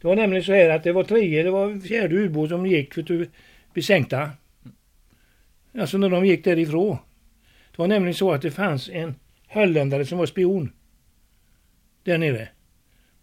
Det 0.00 0.08
var 0.08 0.16
nämligen 0.16 0.44
så 0.44 0.52
här 0.52 0.70
att 0.70 0.84
det 0.84 0.92
var 0.92 1.04
tredje, 1.04 1.42
det 1.42 1.50
var 1.50 1.80
fjärde 1.80 2.14
ubåt 2.14 2.48
som 2.48 2.66
gick 2.66 2.94
för 2.94 3.00
att 3.22 3.28
bli 3.72 3.82
sänkta. 3.82 4.30
Alltså 5.78 5.98
när 5.98 6.08
de 6.08 6.26
gick 6.26 6.44
därifrån. 6.44 6.98
Det 7.70 7.78
var 7.78 7.88
nämligen 7.88 8.14
så 8.14 8.32
att 8.32 8.42
det 8.42 8.50
fanns 8.50 8.88
en 8.88 9.14
holländare 9.48 10.06
som 10.06 10.18
var 10.18 10.26
spion. 10.26 10.72
Där 12.02 12.18
nere. 12.18 12.48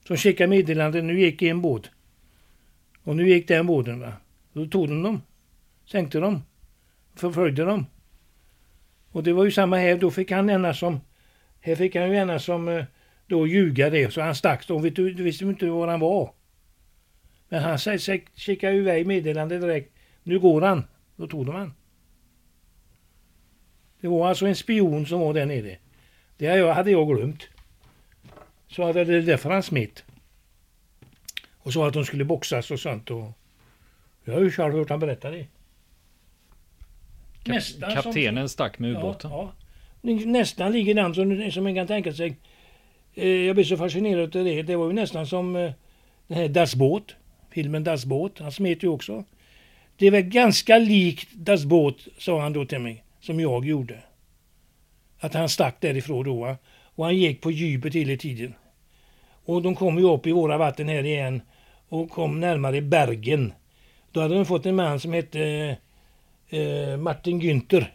Som 0.07 0.17
skickade 0.17 0.49
meddelanden, 0.49 1.07
nu 1.07 1.19
gick 1.19 1.41
en 1.41 1.61
båt. 1.61 1.91
Och 3.03 3.15
nu 3.15 3.29
gick 3.29 3.47
den 3.47 3.67
båten 3.67 3.99
va. 3.99 4.13
Då 4.53 4.65
tog 4.65 4.87
de 4.87 5.03
dem. 5.03 5.21
Sänkte 5.85 6.19
dem. 6.19 6.41
Förföljde 7.15 7.65
dem. 7.65 7.85
Och 9.11 9.23
det 9.23 9.33
var 9.33 9.45
ju 9.45 9.51
samma 9.51 9.77
här, 9.77 9.97
då 9.97 10.11
fick 10.11 10.31
han 10.31 10.49
ena 10.49 10.73
som... 10.73 10.99
Här 11.61 11.75
fick 11.75 11.95
han 11.95 12.09
ju 12.09 12.15
ena 12.15 12.39
som 12.39 12.67
eh, 12.67 12.85
då 13.27 13.47
ljuga 13.47 13.89
det, 13.89 14.13
så 14.13 14.21
han 14.21 14.35
stack. 14.35 14.67
De 14.67 14.81
visste, 14.81 15.01
visste 15.01 15.45
inte 15.45 15.65
var 15.65 15.87
han 15.87 15.99
var. 15.99 16.33
Men 17.49 17.63
han 17.63 17.77
skickade 18.35 18.75
iväg 18.75 19.07
meddelandet 19.07 19.61
direkt. 19.61 19.93
Nu 20.23 20.39
går 20.39 20.61
han. 20.61 20.83
Då 21.15 21.27
tog 21.27 21.45
de 21.45 21.55
han. 21.55 21.73
Det 24.07 24.11
var 24.11 24.27
alltså 24.29 24.45
en 24.45 24.55
spion 24.55 25.05
som 25.05 25.19
var 25.19 25.33
där 25.33 25.45
nere. 25.45 25.77
Det 26.37 26.73
hade 26.73 26.91
jag 26.91 27.07
glömt. 27.07 27.47
Så 28.67 28.83
att 28.83 28.93
det 28.93 29.01
är 29.01 29.21
därför 29.21 29.49
han 29.49 29.63
smitt. 29.63 30.03
Och 31.57 31.73
sa 31.73 31.87
att 31.87 31.93
de 31.93 32.05
skulle 32.05 32.25
boxas 32.25 32.71
och 32.71 32.79
sånt. 32.79 33.11
Och 33.11 33.31
jag 34.25 34.33
har 34.33 34.41
ju 34.41 34.51
själv 34.51 34.73
hört 34.73 34.89
han 34.89 34.99
berätta 34.99 35.31
det. 35.31 35.47
Nästan 37.45 37.95
kaptenen 37.95 38.43
som, 38.43 38.49
stack 38.49 38.79
med 38.79 38.91
ubåten. 38.91 39.31
Ja, 39.31 39.53
ja. 40.01 40.11
Nästan 40.25 40.71
likadant 40.71 41.15
som, 41.15 41.51
som 41.51 41.63
man 41.63 41.75
kan 41.75 41.87
tänka 41.87 42.13
sig. 42.13 42.37
Eh, 43.13 43.27
jag 43.27 43.55
blev 43.55 43.65
så 43.65 43.77
fascinerad 43.77 44.35
av 44.35 44.43
det. 44.43 44.61
Det 44.63 44.75
var 44.75 44.87
ju 44.87 44.93
nästan 44.93 45.27
som 45.27 45.55
eh, 45.55 45.71
den 46.27 46.37
här 46.37 46.47
Das 46.47 46.75
Boot. 46.75 47.15
Filmen 47.49 47.83
Das 47.83 48.05
Boot. 48.05 48.39
Han 48.39 48.51
smet 48.51 48.83
ju 48.83 48.87
också. 48.87 49.23
Det 49.97 50.07
är 50.07 50.11
väl 50.11 50.21
ganska 50.21 50.77
likt 50.77 51.29
Das 51.33 51.65
Boot, 51.65 52.07
sa 52.17 52.41
han 52.41 52.53
då 52.53 52.65
till 52.65 52.79
mig, 52.79 53.03
som 53.27 53.39
jag 53.39 53.65
gjorde. 53.65 53.99
Att 55.19 55.33
han 55.33 55.49
stack 55.49 55.81
därifrån 55.81 56.25
då. 56.25 56.35
Va? 56.35 56.57
Och 56.95 57.05
han 57.05 57.15
gick 57.15 57.41
på 57.41 57.51
djupet 57.51 57.95
hela 57.95 58.17
tiden. 58.17 58.53
Och 59.45 59.61
de 59.61 59.75
kom 59.75 59.97
ju 59.97 60.03
upp 60.03 60.27
i 60.27 60.31
våra 60.31 60.57
vatten 60.57 60.89
här 60.89 61.03
igen 61.03 61.41
och 61.89 62.09
kom 62.09 62.39
närmare 62.39 62.81
Bergen. 62.81 63.53
Då 64.11 64.21
hade 64.21 64.35
de 64.35 64.45
fått 64.45 64.65
en 64.65 64.75
man 64.75 64.99
som 64.99 65.13
hette 65.13 65.41
eh, 66.49 66.97
Martin 66.97 67.41
Günther. 67.41 67.85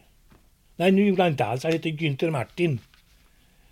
Nej, 0.75 0.91
nu 0.91 1.05
gjorde 1.05 1.23
han 1.23 1.31
inte 1.31 1.45
alls. 1.45 1.63
Han 1.63 1.71
hette 1.71 1.89
Günther 1.89 2.29
Martin. 2.29 2.79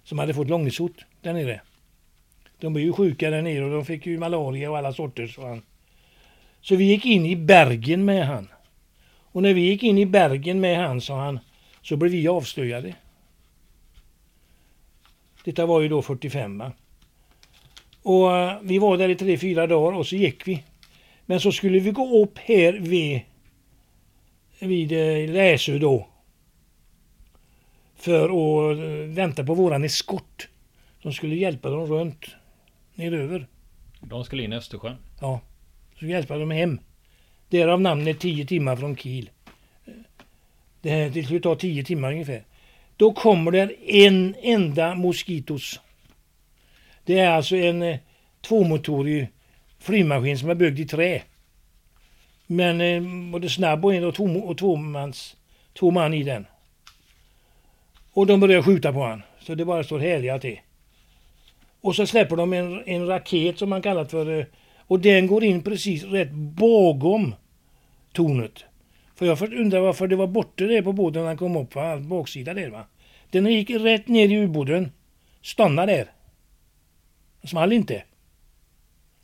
Som 0.04 0.20
hade 0.20 0.34
fått 0.34 0.50
långsot 0.50 0.96
där 1.22 1.34
nere. 1.34 1.62
De 2.60 2.74
blev 2.74 2.86
ju 2.86 2.94
sjuka 2.94 3.30
där 3.30 3.42
nere 3.42 3.66
och 3.66 3.72
de 3.72 3.86
fick 3.86 4.06
ju 4.06 4.18
malaria 4.18 4.72
och 4.72 4.78
alla 4.78 4.94
sorter. 4.94 5.28
Så, 5.28 5.48
han. 5.48 5.62
så 6.62 6.76
vi 6.76 6.84
gick 6.84 7.06
in 7.06 7.26
i 7.26 7.36
Bergen 7.36 8.06
med 8.06 8.28
han. 8.28 8.48
Och 9.32 9.42
när 9.42 9.54
vi 9.54 9.62
gick 9.62 9.84
in 9.84 9.98
i 9.98 10.06
Bergen 10.06 10.60
med 10.60 10.78
han, 10.78 11.02
sa 11.02 11.20
han, 11.20 11.40
så 11.82 11.98
blev 11.98 12.12
vi 12.12 12.28
avslöjade. 12.28 12.96
Detta 15.44 15.66
var 15.66 15.82
ju 15.82 15.88
då 15.88 16.02
45. 16.02 16.58
Va? 16.58 16.72
Och 18.02 18.28
uh, 18.28 18.60
vi 18.62 18.78
var 18.80 18.98
där 18.98 19.10
i 19.10 19.16
tre, 19.16 19.38
fyra 19.38 19.68
dagar 19.68 19.98
och 19.98 20.08
så 20.08 20.16
gick 20.16 20.48
vi. 20.48 20.64
Men 21.26 21.40
så 21.40 21.52
skulle 21.52 21.80
vi 21.80 21.92
gå 21.92 22.24
upp 22.24 22.38
här 22.38 22.74
vid, 22.74 23.22
vid 24.60 24.92
eh, 24.92 25.34
Läsö 25.34 25.78
då. 25.78 26.08
För 27.96 28.24
att 28.24 28.78
eh, 28.78 29.16
vänta 29.16 29.44
på 29.44 29.54
våran 29.54 29.84
eskort. 29.84 30.48
Som 31.02 31.14
skulle 31.14 31.36
hjälpa 31.36 31.70
dem 31.70 31.86
runt 31.86 32.26
neröver. 32.96 33.48
De 34.02 34.24
skulle 34.24 34.44
in 34.44 34.54
i 34.54 34.56
Östersjön? 34.56 34.96
Ja. 35.22 35.40
Så 36.00 36.06
hjälpa 36.06 36.38
dem 36.38 36.52
hem. 36.52 36.80
Därav 37.50 37.82
namnet 37.82 38.20
10 38.20 38.46
timmar 38.46 38.76
från 38.76 38.96
Kiel. 38.96 39.30
Det, 40.82 40.90
här, 40.90 41.10
det 41.10 41.24
skulle 41.24 41.40
ta 41.40 41.56
10 41.56 41.84
timmar 41.84 42.12
ungefär. 42.12 42.44
Då 42.98 43.14
kommer 43.14 43.52
det 43.52 43.70
en 43.88 44.36
enda 44.42 44.96
Mosquitos. 44.96 45.80
Det 47.06 47.20
är 47.20 47.32
alltså 47.32 47.56
en 47.56 47.82
eh, 47.82 47.98
tvåmotorig 48.42 49.28
flygmaskin 49.80 50.38
som 50.38 50.50
är 50.50 50.56
byggd 50.56 50.80
i 50.80 50.86
trä. 50.86 51.22
Men 52.48 52.82
eh, 52.82 53.32
både 53.32 53.50
snabb 53.50 53.86
och 53.86 53.94
en 53.94 54.04
och, 54.04 54.16
två, 54.16 54.24
och 54.24 54.58
två, 54.58 54.76
mans, 54.76 55.36
två 55.80 55.92
man 55.92 56.14
i 56.14 56.24
den. 56.24 56.46
Och 58.14 58.28
de 58.28 58.40
börjar 58.40 58.62
skjuta 58.62 58.94
på 58.94 59.04
han. 59.04 59.22
Så 59.40 59.56
det 59.56 59.66
bara 59.66 59.84
står 59.84 60.00
härliga 60.00 60.40
till. 60.40 60.60
Och 61.82 61.96
så 61.96 62.08
släpper 62.08 62.36
de 62.36 62.54
en, 62.54 62.84
en 62.86 63.08
raket 63.08 63.60
som 63.60 63.70
man 63.70 63.82
kallar 63.82 64.06
för. 64.06 64.40
Eh, 64.40 64.46
och 64.78 65.00
den 65.00 65.28
går 65.28 65.44
in 65.44 65.64
precis 65.64 66.04
rätt 66.04 66.32
bakom 66.32 67.36
tornet. 68.14 68.66
För 69.22 69.26
jag 69.26 69.54
undrar 69.54 69.80
varför 69.80 70.08
det 70.08 70.16
var 70.16 70.28
borta 70.28 70.64
där 70.64 70.82
på 70.82 70.94
båten 70.94 71.22
när 71.22 71.28
han 71.28 71.38
kom 71.38 71.56
upp, 71.56 71.76
va? 71.76 71.98
baksida 71.98 72.54
där 72.54 72.70
va. 72.70 72.86
Den 73.30 73.46
gick 73.46 73.70
rätt 73.70 74.08
ner 74.08 74.28
i 74.28 74.36
ubåten. 74.36 74.92
Stannade 75.42 75.92
där. 75.92 76.12
Den 77.42 77.50
small 77.50 77.74
inte. 77.74 78.04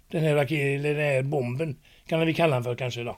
Den 0.07 0.23
här 0.23 0.35
raketen, 0.35 0.79
eller 0.79 0.93
den 0.93 1.03
här 1.03 1.21
bomben 1.21 1.77
kan 2.07 2.25
vi 2.25 2.33
kalla 2.33 2.55
den 2.55 2.63
för 2.63 2.75
kanske 2.75 3.03
då. 3.03 3.17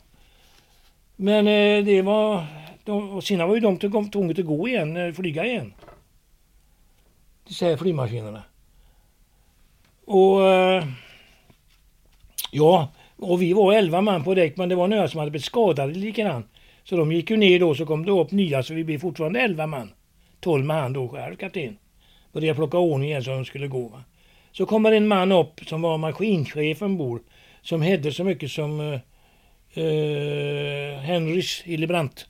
Men 1.15 1.48
eh, 1.48 1.86
det 1.86 2.01
var... 2.01 2.45
De, 2.83 3.09
och 3.09 3.24
sen 3.24 3.48
var 3.48 3.55
ju 3.55 3.62
de 3.62 3.77
tvungna 4.12 4.31
att 4.31 4.45
gå 4.45 4.67
igen, 4.67 4.98
eh, 4.98 5.13
flyga 5.13 5.45
igen. 5.45 5.74
De 7.48 7.65
här 7.65 7.77
flygmaskinerna. 7.77 8.43
Och... 10.05 10.48
Eh, 10.48 10.83
ja, 12.51 12.91
och 13.17 13.41
vi 13.41 13.53
var 13.53 13.74
elva 13.74 14.01
man 14.01 14.24
på 14.24 14.36
däck 14.36 14.57
men 14.57 14.69
det 14.69 14.75
var 14.75 14.88
några 14.88 15.07
som 15.07 15.19
hade 15.19 15.31
blivit 15.31 15.45
skadade 15.45 15.93
likadant. 15.93 16.45
Så 16.89 16.98
de 16.98 17.12
gick 17.12 17.29
ju 17.29 17.38
ner 17.38 17.60
då 17.60 17.75
så 17.75 17.86
kom 17.86 18.05
det 18.05 18.12
upp 18.12 18.31
nya 18.31 18.63
så 18.63 18.74
vi 18.74 18.84
blev 18.84 19.00
fortfarande 19.00 19.39
elva 19.39 19.67
man. 19.67 19.91
Tolv 20.39 20.65
med 20.65 20.81
han 20.81 20.93
då 20.93 21.10
själv 21.10 21.36
kapten. 21.36 21.77
Började 22.34 22.55
plocka 22.55 22.77
ordning 22.77 23.10
igen 23.10 23.24
så 23.24 23.31
de 23.31 23.46
skulle 23.46 23.67
gå. 23.67 23.88
Va? 23.88 24.03
Så 24.51 24.65
kommer 24.65 24.91
en 24.91 25.08
man 25.08 25.31
upp 25.31 25.60
som 25.65 25.81
var 25.81 25.98
maskinchef 25.98 26.81
ombord. 26.81 27.22
Som 27.62 27.81
hette 27.81 28.12
så 28.12 28.24
mycket 28.24 28.51
som 28.51 28.79
uh, 28.79 29.00
uh, 29.77 31.00
Henrys 31.00 31.62
Hillebrandt. 31.62 32.27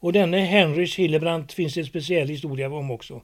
Och 0.00 0.12
denne 0.12 0.38
Henrys 0.38 0.96
Hillebrandt 0.96 1.52
finns 1.52 1.74
det 1.74 1.80
en 1.80 1.86
speciell 1.86 2.28
historia 2.28 2.72
om 2.72 2.90
också. 2.90 3.22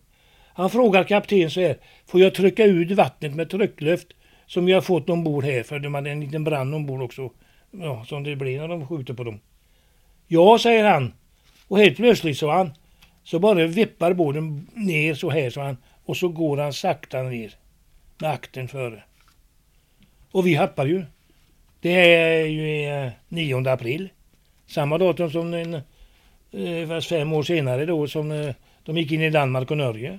Han 0.55 0.71
frågar 0.71 1.05
kapten 1.05 1.51
så 1.51 1.61
här. 1.61 1.77
Får 2.07 2.21
jag 2.21 2.35
trycka 2.35 2.65
ut 2.65 2.91
vattnet 2.91 3.35
med 3.35 3.51
tryckluft 3.51 4.09
som 4.47 4.67
vi 4.67 4.73
har 4.73 4.81
fått 4.81 5.11
ombord 5.11 5.45
här? 5.45 5.63
För 5.63 5.79
de 5.79 5.95
hade 5.95 6.11
en 6.11 6.21
liten 6.21 6.45
brand 6.45 6.75
ombord 6.75 7.03
också. 7.03 7.31
Ja, 7.71 8.05
som 8.09 8.23
det 8.23 8.37
blir 8.37 8.59
när 8.59 8.69
de 8.69 8.87
skjuter 8.87 9.15
på 9.15 9.25
dem. 9.25 9.41
Ja, 10.27 10.59
säger 10.59 10.85
han. 10.85 11.13
Och 11.69 11.79
helt 11.79 11.97
plötsligt 11.97 12.39
så 12.39 12.51
han. 12.51 12.71
Så 13.25 13.39
bara 13.39 13.67
vippar 13.67 14.13
båten 14.13 14.67
ner 14.75 15.15
så 15.15 15.31
här 15.31 15.51
så 15.51 15.61
han. 15.61 15.77
Och 16.05 16.17
så 16.17 16.29
går 16.29 16.57
han 16.57 16.73
sakta 16.73 17.23
ner. 17.23 17.55
Med 18.19 18.31
akten 18.31 18.69
före. 18.69 19.03
Och 20.31 20.47
vi 20.47 20.55
hoppar 20.55 20.87
ju. 20.87 21.05
Det 21.81 22.15
är 22.15 22.47
ju 22.47 23.11
9 23.29 23.67
eh, 23.67 23.73
april. 23.73 24.09
Samma 24.67 24.99
datum 24.99 25.31
som 25.31 25.55
en, 25.55 25.75
eh, 25.75 26.89
fast 26.89 27.09
fem 27.09 27.33
år 27.33 27.43
senare 27.43 27.87
då 27.87 28.07
som 28.07 28.31
eh, 28.31 28.55
de 28.85 28.97
gick 28.97 29.13
in 29.13 29.23
i 29.23 29.31
Danmark 29.31 29.71
och 29.71 29.77
Norge. 29.77 30.19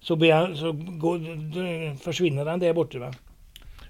Så, 0.00 0.32
han, 0.32 0.56
så 0.56 0.72
går, 0.72 1.96
försvinner 1.96 2.46
han 2.46 2.58
där 2.58 2.72
borta 2.72 2.98
va. 2.98 3.12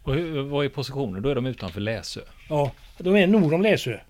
Och 0.02 0.14
hur, 0.14 0.42
vad 0.42 0.64
är 0.64 0.68
positionen? 0.68 1.22
Då 1.22 1.28
är 1.28 1.34
de 1.34 1.46
utanför 1.46 1.80
Läsö? 1.80 2.20
Ja, 2.48 2.72
de 2.98 3.16
är 3.16 3.26
norr 3.26 3.54
om 3.54 3.62
Läsö. 3.62 4.00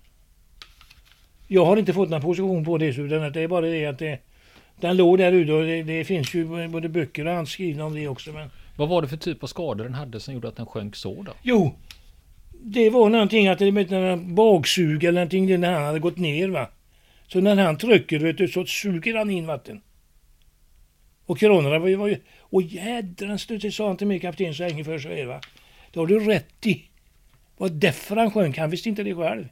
Jag 1.47 1.65
har 1.65 1.77
inte 1.77 1.93
fått 1.93 2.09
någon 2.09 2.21
position 2.21 2.65
på 2.65 2.77
det 2.77 2.85
utan 2.85 3.31
det 3.31 3.41
är 3.41 3.47
bara 3.47 3.65
det 3.65 3.85
att 3.85 3.99
det, 3.99 4.19
den 4.79 4.97
låg 4.97 5.17
där 5.17 5.31
ute 5.31 5.53
och 5.53 5.63
det, 5.63 5.83
det, 5.83 6.03
finns 6.03 6.33
ju 6.33 6.67
både 6.67 6.89
böcker 6.89 7.25
och 7.25 7.33
annat 7.33 7.49
skrivna 7.49 7.85
om 7.85 7.95
det 7.95 8.07
också. 8.07 8.31
Men... 8.31 8.49
Vad 8.77 8.89
var 8.89 9.01
det 9.01 9.07
för 9.07 9.17
typ 9.17 9.43
av 9.43 9.47
skador 9.47 9.83
den 9.83 9.93
hade 9.93 10.19
som 10.19 10.33
gjorde 10.33 10.47
att 10.47 10.55
den 10.55 10.65
sjönk 10.65 10.95
så 10.95 11.23
då? 11.23 11.31
Jo, 11.41 11.75
det 12.61 12.89
var 12.89 13.09
någonting 13.09 13.47
att 13.47 13.59
det 13.59 13.71
med 13.71 13.91
en 13.91 14.35
bagsug 14.35 15.03
eller 15.03 15.19
någonting 15.19 15.59
när 15.59 15.73
han 15.73 15.83
hade 15.83 15.99
gått 15.99 16.17
ner 16.17 16.49
va. 16.49 16.69
Så 17.27 17.41
när 17.41 17.55
han 17.55 17.77
trycker 17.77 18.19
vet 18.19 18.37
du, 18.37 18.47
så 18.47 18.65
suger 18.65 19.15
han 19.15 19.29
in 19.29 19.45
vatten. 19.45 19.81
Och 21.25 21.39
kranarna 21.39 21.79
var 21.79 21.87
ju... 21.87 21.95
Var 21.95 22.07
ju 22.07 22.17
och 22.49 22.61
jädrans 22.61 23.47
det 23.47 23.71
sa 23.71 23.87
han 23.87 23.97
till 23.97 24.07
mig 24.07 24.19
kapten 24.19 24.53
så 24.53 24.63
länge 24.63 24.83
för 24.83 25.07
är 25.07 25.25
va. 25.25 25.41
Det 25.91 25.99
har 25.99 26.07
du 26.07 26.19
rätt 26.19 26.65
i. 26.65 26.83
Vad 27.57 27.71
därför 27.71 28.15
han 28.15 28.31
sjönk, 28.31 28.57
han 28.57 28.69
visste 28.69 28.89
inte 28.89 29.03
det 29.03 29.15
själv. 29.15 29.47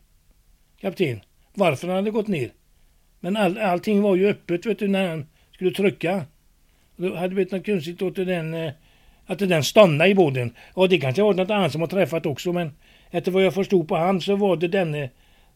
Kapten. 0.81 1.21
Varför 1.55 1.87
han 1.87 1.95
hade 1.95 2.11
gått 2.11 2.27
ner. 2.27 2.51
Men 3.19 3.37
all, 3.37 3.57
allting 3.57 4.01
var 4.01 4.15
ju 4.15 4.27
öppet 4.27 4.65
vet 4.65 4.79
du 4.79 4.87
när 4.87 5.09
han 5.09 5.25
skulle 5.51 5.71
trycka. 5.71 6.25
Då 6.95 7.15
hade 7.15 7.27
det 7.27 7.35
blivit 7.35 7.51
något 7.51 7.65
konstigt 7.65 8.01
åt 8.01 8.15
den, 8.15 8.53
eh, 8.53 8.71
att 9.25 9.39
den 9.39 9.63
stannade 9.63 10.09
i 10.09 10.15
båten. 10.15 10.55
Och 10.73 10.89
det 10.89 10.97
kanske 10.97 11.23
var 11.23 11.33
något 11.33 11.49
annat 11.49 11.71
som 11.71 11.81
har 11.81 11.87
träffat 11.87 12.25
också 12.25 12.53
men 12.53 12.71
efter 13.11 13.31
vad 13.31 13.43
jag 13.43 13.53
förstod 13.53 13.87
på 13.87 13.95
han 13.95 14.21
så 14.21 14.35
var 14.35 14.55
det 14.55 14.67
denne 14.67 15.03
eh, 15.03 15.09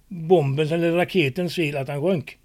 bombens 0.07 0.71
eller 0.71 0.91
raketens 0.91 1.55
fel 1.55 1.77
att 1.77 1.87
han 1.87 2.01
sjönk. 2.01 2.37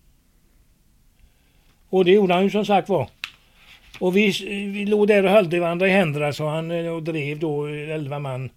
Och 1.88 2.04
det 2.04 2.12
gjorde 2.12 2.34
han 2.34 2.42
ju 2.42 2.50
som 2.50 2.64
sagt 2.64 2.88
var. 2.88 3.08
Och 3.98 4.16
vi, 4.16 4.26
eh, 4.26 4.72
vi 4.72 4.86
låg 4.86 5.08
där 5.08 5.24
och 5.24 5.30
höll 5.30 5.60
varandra 5.60 5.88
i 5.88 5.90
händerna 5.90 6.32
så 6.32 6.48
han 6.48 6.70
och 6.70 7.02
drev 7.02 7.38
då 7.38 7.66
elva 7.66 8.18
man. 8.18 8.50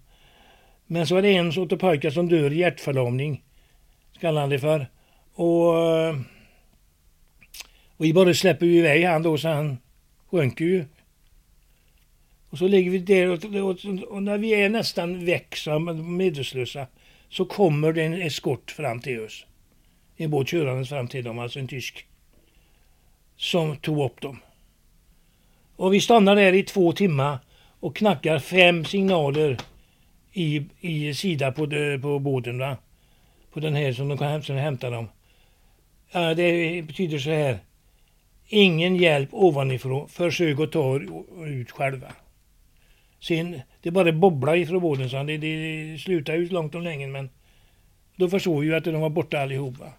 Men 0.86 1.06
så 1.06 1.14
var 1.14 1.22
det 1.22 1.36
en 1.36 1.52
sorts 1.52 1.78
pojkar 1.78 2.10
som 2.10 2.28
dör 2.28 2.52
i 2.52 2.58
hjärtförlamning. 2.58 3.42
Kallar 4.20 4.40
han 4.40 4.50
det 4.50 4.58
för. 4.58 4.86
Och 5.34 5.78
eh, 5.78 6.16
och 7.98 8.04
vi 8.04 8.12
bara 8.12 8.34
släpper 8.34 8.66
iväg 8.66 9.04
han 9.04 9.22
då 9.22 9.38
så 9.38 9.48
han 9.48 9.78
sjönk 10.30 10.60
ju. 10.60 10.84
Och 12.50 12.58
så 12.58 12.68
ligger 12.68 12.90
vi 12.90 12.98
där 12.98 13.28
och, 13.28 13.44
och, 13.44 14.04
och 14.08 14.22
när 14.22 14.38
vi 14.38 14.54
är 14.54 14.68
nästan 14.68 15.24
väck 15.24 15.56
medvetslösa 15.94 16.86
så 17.28 17.44
kommer 17.44 17.92
det 17.92 18.02
en 18.02 18.22
eskort 18.22 18.70
fram 18.70 19.00
till 19.00 19.20
oss. 19.20 19.46
En 20.16 20.30
båt 20.30 20.48
körandes 20.48 20.88
fram 20.88 21.08
till 21.08 21.24
dem, 21.24 21.38
alltså 21.38 21.58
en 21.58 21.68
tysk. 21.68 22.06
Som 23.36 23.76
tog 23.76 24.04
upp 24.04 24.20
dem. 24.20 24.40
Och 25.76 25.94
vi 25.94 26.00
stannar 26.00 26.36
där 26.36 26.52
i 26.52 26.62
två 26.62 26.92
timmar 26.92 27.38
och 27.80 27.96
knackar 27.96 28.38
fem 28.38 28.84
signaler 28.84 29.58
i, 30.32 30.62
i 30.80 31.14
sida 31.14 31.52
på, 31.52 31.66
på 32.02 32.18
båten. 32.18 32.58
Va? 32.58 32.76
På 33.52 33.60
den 33.60 33.74
här 33.74 33.92
som 33.92 34.08
de 34.08 34.18
kan 34.18 34.56
hämta 34.56 34.90
dem. 34.90 35.08
Ja, 36.10 36.34
det 36.34 36.82
betyder 36.82 37.18
så 37.18 37.30
här. 37.30 37.58
Ingen 38.46 38.96
hjälp 38.96 39.28
ovanifrån. 39.32 40.08
Försök 40.08 40.60
att 40.60 40.72
ta 40.72 41.00
ut 41.46 41.70
själva. 41.70 42.12
Sen, 43.20 43.60
det 43.82 43.90
bara 43.90 44.12
bobblar 44.12 44.56
ifrån 44.56 44.80
båden 44.80 45.10
Så 45.10 45.22
det, 45.22 45.38
det 45.38 45.98
slutar 45.98 46.34
ut 46.34 46.52
långt 46.52 46.74
om 46.74 46.82
länge 46.82 47.06
men 47.06 47.30
då 48.16 48.28
förstår 48.28 48.60
vi 48.60 48.66
ju 48.66 48.74
att 48.74 48.84
de 48.84 49.00
var 49.00 49.10
borta 49.10 49.40
allihopa. 49.40 49.92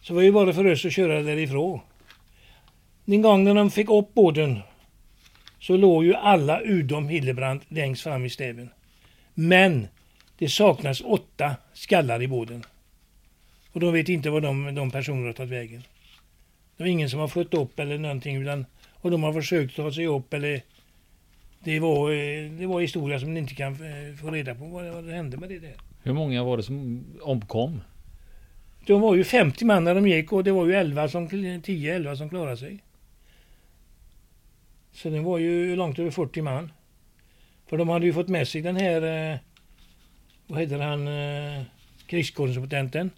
Så 0.00 0.12
det 0.12 0.14
var 0.14 0.22
ju 0.22 0.32
bara 0.32 0.52
för 0.52 0.72
oss 0.72 0.84
att 0.84 0.92
köra 0.92 1.22
därifrån. 1.22 1.80
Den 3.04 3.22
gången 3.22 3.56
de 3.56 3.70
fick 3.70 3.90
upp 3.90 4.14
båden, 4.14 4.58
så 5.60 5.76
låg 5.76 6.04
ju 6.04 6.14
alla 6.14 6.60
utom 6.60 7.08
Hillebrand 7.08 7.60
längst 7.68 8.02
fram 8.02 8.24
i 8.24 8.30
stäven. 8.30 8.70
Men 9.34 9.88
det 10.38 10.48
saknas 10.48 11.02
åtta 11.04 11.56
skallar 11.72 12.22
i 12.22 12.28
båten. 12.28 12.64
Och 13.72 13.80
de 13.80 13.92
vet 13.92 14.08
inte 14.08 14.30
var 14.30 14.40
de, 14.40 14.74
de 14.74 14.90
personerna 14.90 15.26
har 15.26 15.32
tagit 15.32 15.52
vägen. 15.52 15.82
Det 16.76 16.82
var 16.82 16.88
ingen 16.88 17.10
som 17.10 17.20
har 17.20 17.28
fått 17.28 17.54
upp 17.54 17.78
eller 17.78 17.98
någonting 17.98 18.36
utan 18.36 18.66
och 18.92 19.10
de 19.10 19.22
har 19.22 19.32
försökt 19.32 19.76
ta 19.76 19.92
sig 19.92 20.06
upp 20.06 20.34
eller 20.34 20.62
det 21.64 21.80
var, 21.80 22.10
eh, 22.10 22.50
det 22.50 22.66
var 22.66 22.80
historia 22.80 23.20
som 23.20 23.34
ni 23.34 23.40
inte 23.40 23.54
kan 23.54 23.72
eh, 23.72 24.16
få 24.20 24.30
reda 24.30 24.54
på 24.54 24.64
vad, 24.64 24.84
vad 24.84 25.04
det 25.04 25.12
hände 25.12 25.36
med 25.36 25.48
det 25.48 25.58
där. 25.58 25.74
Hur 26.02 26.12
många 26.12 26.44
var 26.44 26.56
det 26.56 26.62
som 26.62 27.04
omkom? 27.22 27.80
De 28.86 29.00
var 29.00 29.14
ju 29.14 29.24
50 29.24 29.64
man 29.64 29.84
när 29.84 29.94
de 29.94 30.08
gick 30.08 30.32
och 30.32 30.44
det 30.44 30.52
var 30.52 30.66
ju 30.66 30.74
11 30.74 31.08
som, 31.08 31.28
10-11 31.28 32.16
som 32.16 32.28
klarade 32.28 32.56
sig. 32.56 32.78
Så 34.92 35.08
det 35.10 35.20
var 35.20 35.38
ju 35.38 35.76
långt 35.76 35.98
över 35.98 36.10
40 36.10 36.42
man. 36.42 36.72
För 37.66 37.76
de 37.76 37.88
hade 37.88 38.06
ju 38.06 38.12
fått 38.12 38.28
med 38.28 38.48
sig 38.48 38.62
den 38.62 38.76
här, 38.76 39.32
eh, 39.32 39.38
vad 40.46 40.60
heter 40.60 40.78
han, 40.78 41.08
eh, 41.08 41.62
krigskorrespondenten. 42.06 43.10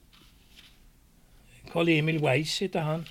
Karl-Emil 1.73 2.19
Weiss 2.19 2.61
hette 2.61 2.81
han. 2.81 3.05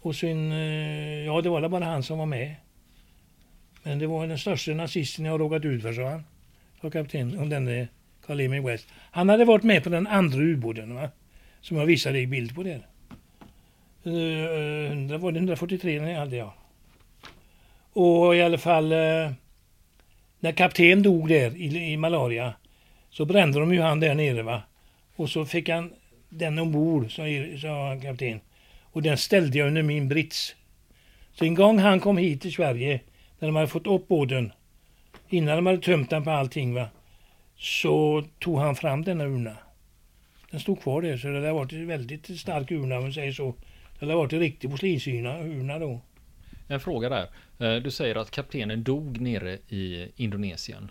Och 0.00 0.16
sen, 0.16 0.52
eh, 0.52 1.24
ja 1.26 1.40
det 1.40 1.48
var 1.48 1.68
bara 1.68 1.84
han 1.84 2.02
som 2.02 2.18
var 2.18 2.26
med. 2.26 2.54
Men 3.82 3.98
det 3.98 4.06
var 4.06 4.26
den 4.26 4.38
största 4.38 4.72
nazisten 4.72 5.24
jag 5.24 5.32
har 5.32 5.38
råkat 5.38 5.64
ut 5.64 5.82
för, 5.82 5.92
sa 5.92 6.08
han. 6.08 6.24
Sa 6.80 6.90
kapten, 6.90 7.38
om 7.38 7.48
denne 7.48 7.88
Karl-Emil 8.26 8.62
Weiss. 8.62 8.86
Han 9.10 9.28
hade 9.28 9.44
varit 9.44 9.64
med 9.64 9.84
på 9.84 9.90
den 9.90 10.06
andra 10.06 10.38
ubåten 10.38 10.94
va? 10.94 11.10
Som 11.60 11.76
jag 11.76 11.86
visade 11.86 12.20
i 12.20 12.26
bild 12.26 12.54
på 12.54 12.62
där. 12.62 12.86
Uh, 14.06 15.18
var 15.18 15.32
det 15.32 15.38
143 15.38 15.98
den 15.98 16.16
hade 16.16 16.36
jag. 16.36 16.52
Och 17.92 18.36
i 18.36 18.42
alla 18.42 18.58
fall 18.58 18.92
uh, 18.92 19.32
när 20.40 20.52
kapten 20.52 21.02
dog 21.02 21.28
där 21.28 21.56
i, 21.56 21.92
i 21.92 21.96
malaria 21.96 22.54
så 23.10 23.24
brände 23.24 23.60
de 23.60 23.74
ju 23.74 23.80
han 23.80 24.00
där 24.00 24.14
nere 24.14 24.42
va. 24.42 24.62
Och 25.16 25.30
så 25.30 25.44
fick 25.44 25.68
han 25.68 25.92
den 26.28 26.58
ombord, 26.58 27.16
sa, 27.16 27.22
sa 27.60 28.00
kapten. 28.02 28.40
Och 28.82 29.02
den 29.02 29.16
ställde 29.16 29.58
jag 29.58 29.68
under 29.68 29.82
min 29.82 30.08
brits. 30.08 30.54
Så 31.32 31.44
en 31.44 31.54
gång 31.54 31.78
han 31.78 32.00
kom 32.00 32.16
hit 32.16 32.42
till 32.42 32.52
Sverige, 32.52 33.00
när 33.38 33.48
de 33.48 33.56
hade 33.56 33.68
fått 33.68 33.86
upp 33.86 34.08
båten, 34.08 34.52
innan 35.28 35.56
de 35.56 35.66
hade 35.66 35.78
tömt 35.78 36.10
den 36.10 36.24
på 36.24 36.30
allting 36.30 36.74
va, 36.74 36.88
så 37.56 38.24
tog 38.38 38.58
han 38.58 38.76
fram 38.76 39.04
denna 39.04 39.24
urna. 39.24 39.56
Den 40.50 40.60
stod 40.60 40.82
kvar 40.82 41.02
där, 41.02 41.16
så 41.16 41.28
det 41.28 41.46
har 41.46 41.54
varit 41.54 41.72
en 41.72 41.86
väldigt 41.86 42.40
stark 42.40 42.70
urna 42.70 42.96
om 42.96 43.02
man 43.02 43.12
säger 43.12 43.32
så. 43.32 43.54
Det 43.98 44.06
har 44.06 44.14
varit 44.14 44.32
en 44.32 44.40
riktig 44.40 44.70
porslinsurna 44.70 45.78
då. 45.78 46.00
En 46.68 46.80
fråga 46.80 47.08
där. 47.08 47.28
Eh, 47.58 47.82
du 47.82 47.90
säger 47.90 48.16
att 48.16 48.30
kaptenen 48.30 48.82
dog 48.82 49.20
nere 49.20 49.58
i 49.68 50.08
Indonesien. 50.16 50.90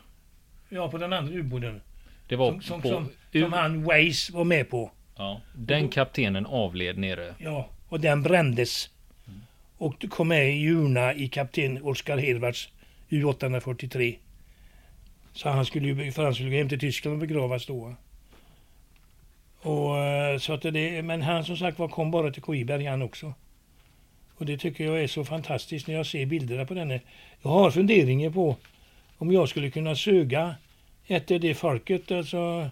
Ja, 0.69 0.91
på 0.91 0.97
den 0.97 1.13
andra 1.13 1.33
ubåten. 1.33 1.81
Det 2.29 2.35
var 2.35 2.51
som, 2.51 2.61
som, 2.61 2.81
på 2.81 2.87
som, 2.89 3.09
som 3.31 3.53
han 3.53 3.83
Weiss 3.83 4.29
var 4.29 4.43
med 4.43 4.69
på. 4.69 4.91
Ja, 5.17 5.41
den 5.53 5.89
kaptenen 5.89 6.45
avled 6.45 6.97
nere. 6.97 7.35
Ja, 7.37 7.69
och 7.87 7.99
den 7.99 8.23
brändes. 8.23 8.89
Och 9.77 10.05
kom 10.09 10.27
med 10.27 10.57
i 10.57 10.67
urna 10.67 11.13
i 11.13 11.27
kapten 11.27 11.81
Oskar 11.83 12.17
Hedvards 12.17 12.69
U843. 13.09 14.15
Så 15.33 15.49
han 15.49 15.65
skulle 15.65 15.87
ju, 15.87 16.11
för 16.11 16.23
han 16.23 16.35
skulle 16.35 16.49
gå 16.49 16.55
hem 16.55 16.69
till 16.69 16.79
Tyskland 16.79 17.13
och 17.13 17.27
begravas 17.27 17.65
då. 17.65 17.95
Och, 19.61 19.97
eh, 19.97 20.37
så 20.37 20.53
att 20.53 20.61
det, 20.61 21.01
men 21.01 21.21
han 21.21 21.45
som 21.45 21.57
sagt 21.57 21.79
var 21.79 21.87
kom 21.87 22.11
bara 22.11 22.31
till 22.31 22.41
Koiberg 22.41 22.85
han 22.85 23.01
också. 23.01 23.33
Och 24.37 24.45
det 24.45 24.57
tycker 24.57 24.83
jag 24.83 25.03
är 25.03 25.07
så 25.07 25.25
fantastiskt 25.25 25.87
när 25.87 25.95
jag 25.95 26.05
ser 26.05 26.25
bilderna 26.25 26.65
på 26.65 26.73
denne. 26.73 27.01
Jag 27.41 27.49
har 27.49 27.71
funderingar 27.71 28.29
på 28.29 28.55
om 29.17 29.31
jag 29.31 29.49
skulle 29.49 29.69
kunna 29.71 29.95
suga 29.95 30.55
efter 31.09 31.39
det 31.39 31.53
folket, 31.53 32.11
alltså 32.11 32.69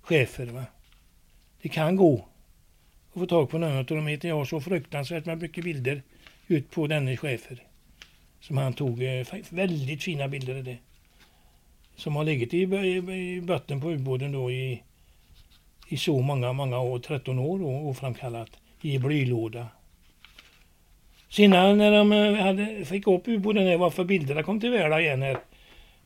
chefer. 0.00 0.46
Va? 0.46 0.64
Det 1.62 1.68
kan 1.68 1.96
gå 1.96 2.24
att 3.12 3.18
få 3.20 3.26
tag 3.26 3.50
på 3.50 3.58
någon 3.58 3.78
av 3.78 3.84
dem. 3.84 4.18
Jag 4.22 4.36
har 4.36 4.44
så 4.44 4.60
fruktansvärt 4.60 5.26
med 5.26 5.42
mycket 5.42 5.64
bilder 5.64 6.02
ut 6.46 6.70
på 6.70 6.86
denne 6.86 7.16
chefer. 7.16 7.62
Som 8.40 8.56
han 8.56 8.72
tog, 8.72 9.02
eh, 9.02 9.26
väldigt 9.50 10.02
fina 10.02 10.28
bilder 10.28 10.54
är 10.54 10.62
det. 10.62 10.76
Som 11.96 12.16
har 12.16 12.24
legat 12.24 12.54
i, 12.54 12.62
i, 12.62 12.96
i 13.36 13.40
botten 13.40 13.80
på 13.80 13.90
ubåten 13.90 14.32
då 14.32 14.50
i, 14.50 14.82
i 15.88 15.96
så 15.96 16.20
många, 16.20 16.52
många 16.52 16.78
år, 16.78 16.98
13 16.98 17.38
år 17.38 17.58
då, 17.58 17.70
oframkallat, 17.70 18.50
i 18.82 18.98
blylåda. 18.98 19.66
Sen 21.30 21.50
när 21.50 21.92
de 21.92 22.12
eh, 22.12 22.34
hade, 22.34 22.84
fick 22.84 23.06
upp 23.06 23.28
ubåten 23.28 23.78
varför 23.78 24.04
bilderna 24.04 24.42
kom 24.42 24.60
till 24.60 24.70
världen 24.70 25.00
igen 25.00 25.22
här. 25.22 25.38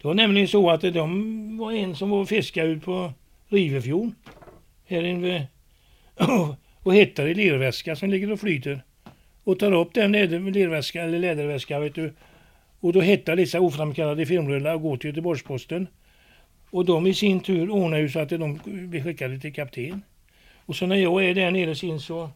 Det 0.02 0.08
var 0.08 0.14
nämligen 0.14 0.48
så 0.48 0.70
att 0.70 0.80
de 0.80 1.58
var 1.58 1.72
en 1.72 1.96
som 1.96 2.10
var 2.10 2.20
och 2.20 2.28
fiskade 2.28 2.68
ut 2.68 2.84
på 2.84 3.12
Rivefjorden. 3.48 4.14
Här 4.86 5.02
inne 5.02 5.46
och 6.82 6.94
hittar 6.94 7.26
i 7.26 7.34
lerväska 7.34 7.96
som 7.96 8.10
ligger 8.10 8.32
och 8.32 8.40
flyter. 8.40 8.82
Och 9.44 9.58
tar 9.58 9.72
upp 9.72 9.94
den 9.94 10.12
lerväska, 10.12 11.02
eller 11.02 11.18
läderväska 11.18 11.80
vet 11.80 11.94
du. 11.94 12.12
Och 12.80 12.92
då 12.92 13.00
hittar 13.00 13.36
dessa 13.36 13.60
oframkallade 13.60 14.26
filmrullar 14.26 14.74
och 14.74 14.82
går 14.82 14.96
till 14.96 15.10
Göteborgsposten. 15.10 15.86
Och 16.70 16.84
de 16.84 17.06
i 17.06 17.14
sin 17.14 17.40
tur 17.40 17.70
ordnar 17.70 17.98
ju 17.98 18.08
så 18.08 18.18
att 18.20 18.28
de 18.28 18.60
blir 18.64 19.04
skickade 19.04 19.38
till 19.38 19.54
kapten. 19.54 20.02
Och 20.66 20.76
så 20.76 20.86
när 20.86 20.96
jag 20.96 21.24
är 21.24 21.34
där 21.34 21.50
nere 21.50 21.74
sen 21.74 22.00
så, 22.00 22.30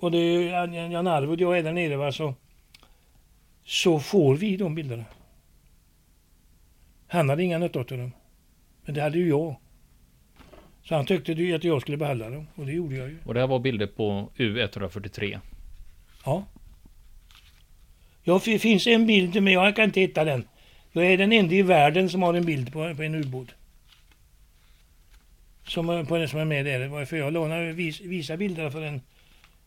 både 0.00 0.18
Jan 0.18 1.06
Arvid 1.06 1.30
och 1.30 1.40
jag 1.40 1.58
är 1.58 1.62
där 1.62 1.72
nere 1.72 1.96
va, 1.96 2.12
så, 2.12 2.34
så 3.64 4.00
får 4.00 4.36
vi 4.36 4.56
de 4.56 4.74
bilderna. 4.74 5.04
Han 7.08 7.28
hade 7.28 7.42
inga 7.42 7.58
nytta 7.58 7.78
av 7.78 7.86
dem. 7.86 8.12
Men 8.84 8.94
det 8.94 9.02
hade 9.02 9.18
ju 9.18 9.28
jag. 9.28 9.56
Så 10.82 10.94
han 10.94 11.06
tyckte 11.06 11.32
att 11.32 11.64
jag 11.64 11.82
skulle 11.82 11.96
behålla 11.96 12.30
dem 12.30 12.46
och 12.54 12.66
det 12.66 12.72
gjorde 12.72 12.96
jag 12.96 13.08
ju. 13.08 13.18
Och 13.24 13.34
det 13.34 13.40
här 13.40 13.46
var 13.46 13.58
bilder 13.58 13.86
på 13.86 14.30
U143? 14.36 15.38
Ja. 16.24 16.44
Ja, 18.22 18.40
det 18.44 18.58
finns 18.58 18.86
en 18.86 19.06
bild 19.06 19.42
men 19.42 19.52
jag 19.52 19.76
kan 19.76 19.84
inte 19.84 20.00
hitta 20.00 20.24
den. 20.24 20.44
Jag 20.92 21.06
är 21.06 21.18
den 21.18 21.32
enda 21.32 21.54
i 21.54 21.62
världen 21.62 22.10
som 22.10 22.22
har 22.22 22.34
en 22.34 22.44
bild 22.44 22.72
på, 22.72 22.94
på 22.94 23.02
en 23.02 23.14
ubåt. 23.14 23.48
Som, 25.64 26.06
på 26.06 26.16
den 26.16 26.28
som 26.28 26.40
är 26.40 26.44
med 26.44 26.64
där. 26.64 27.04
För 27.04 27.16
jag 27.16 27.32
lånade 27.32 27.72
vis, 27.72 28.00
visa 28.00 28.36
bilder 28.36 28.70
för 28.70 28.82
en, 28.82 29.00